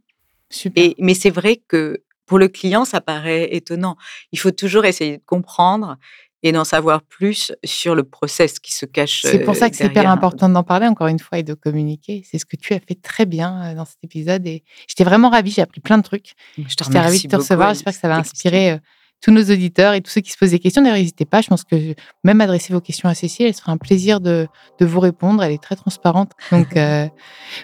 Super. 0.51 0.83
Et, 0.83 0.97
mais 0.99 1.15
c'est 1.15 1.31
vrai 1.31 1.63
que 1.69 2.03
pour 2.27 2.41
le 2.41 2.49
client, 2.49 2.85
ça 2.85 3.01
paraît 3.01 3.55
étonnant. 3.55 3.97
Il 4.33 4.41
faut 4.41 4.51
toujours 4.51 4.85
essayer 4.85 5.19
de 5.19 5.23
comprendre 5.25 5.97
et 6.43 6.53
d'en 6.53 6.65
savoir 6.65 7.03
plus 7.03 7.53
sur 7.65 7.95
le 7.95 8.05
process 8.05 8.59
qui 8.59 8.73
se 8.73 8.87
cache. 8.87 9.23
C'est 9.23 9.41
pour 9.41 9.57
ça 9.57 9.71
que 9.71 9.77
c'est 9.77 9.87
hyper 9.87 10.09
important 10.09 10.49
d'en 10.49 10.63
parler 10.63 10.87
encore 10.87 11.09
une 11.09 11.19
fois 11.19 11.39
et 11.39 11.43
de 11.43 11.55
communiquer. 11.55 12.25
C'est 12.31 12.39
ce 12.39 12.47
que 12.47 12.57
tu 12.57 12.75
as 12.75 12.81
fait 12.81 13.01
très 13.01 13.27
bien 13.27 13.75
dans 13.75 13.85
cet 13.85 13.99
épisode 14.05 14.47
et 14.47 14.63
j'étais 14.87 15.05
vraiment 15.05 15.31
ravie. 15.31 15.51
J'ai 15.51 15.63
appris 15.63 15.81
plein 15.81 15.99
de 15.99 16.03
trucs. 16.03 16.35
J'étais 16.57 16.99
ravie 16.99 17.23
de 17.23 17.29
te 17.29 17.37
recevoir. 17.37 17.75
J'espère 17.75 17.93
que 17.93 17.99
ça 17.99 18.09
va 18.09 18.17
inspirer 18.17 18.73
euh, 18.73 18.79
tous 19.21 19.31
nos 19.31 19.43
auditeurs 19.43 19.95
et 19.95 20.01
tous 20.01 20.11
ceux 20.11 20.21
qui 20.21 20.31
se 20.31 20.39
posent 20.39 20.51
des 20.51 20.59
questions. 20.59 20.83
D'ailleurs, 20.83 20.99
n'hésitez 20.99 21.25
pas. 21.25 21.41
Je 21.41 21.49
pense 21.49 21.65
que 21.65 21.95
même 22.25 22.41
adresser 22.41 22.73
vos 22.73 22.81
questions 22.81 23.09
à 23.09 23.15
Cécile, 23.15 23.47
elle 23.47 23.55
sera 23.55 23.73
un 23.73 23.77
plaisir 23.77 24.21
de, 24.21 24.47
de 24.79 24.87
vous 24.87 25.01
répondre. 25.01 25.43
Elle 25.43 25.53
est 25.53 25.63
très 25.63 25.77
transparente. 25.77 26.33
Donc, 26.53 26.77
euh, 26.77 27.07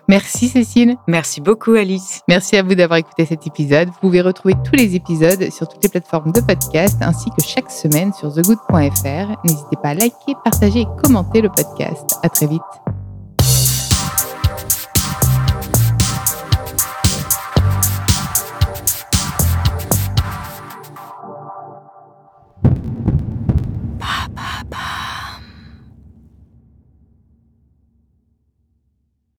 merci 0.09 0.49
Cécile. 0.49 0.97
Merci 1.07 1.41
beaucoup 1.41 1.73
Alice. 1.73 2.21
Merci 2.29 2.57
à 2.57 2.63
vous 2.63 2.75
d'avoir 2.75 2.99
écouté 2.99 3.25
cet 3.25 3.47
épisode. 3.47 3.89
Vous 3.89 4.01
pouvez 4.01 4.21
retrouver 4.21 4.55
tous 4.65 4.75
les 4.75 4.95
épisodes 4.95 5.51
sur 5.51 5.69
toutes 5.69 5.83
les 5.83 5.91
plateformes 5.91 6.33
de 6.33 6.41
podcast 6.41 6.99
ainsi 7.01 7.31
que 7.31 7.43
chaque 7.43 7.71
semaine 7.71 8.13
sur 8.13 8.33
thegood.fr. 8.35 9.37
N'hésitez 9.45 9.77
pas 9.83 9.91
à 9.91 9.95
liker, 9.95 10.35
partager 10.43 10.81
et 10.81 10.87
commenter 11.03 11.41
le 11.41 11.49
podcast. 11.49 12.17
À 12.23 12.29
très 12.29 12.47
vite. 12.47 13.04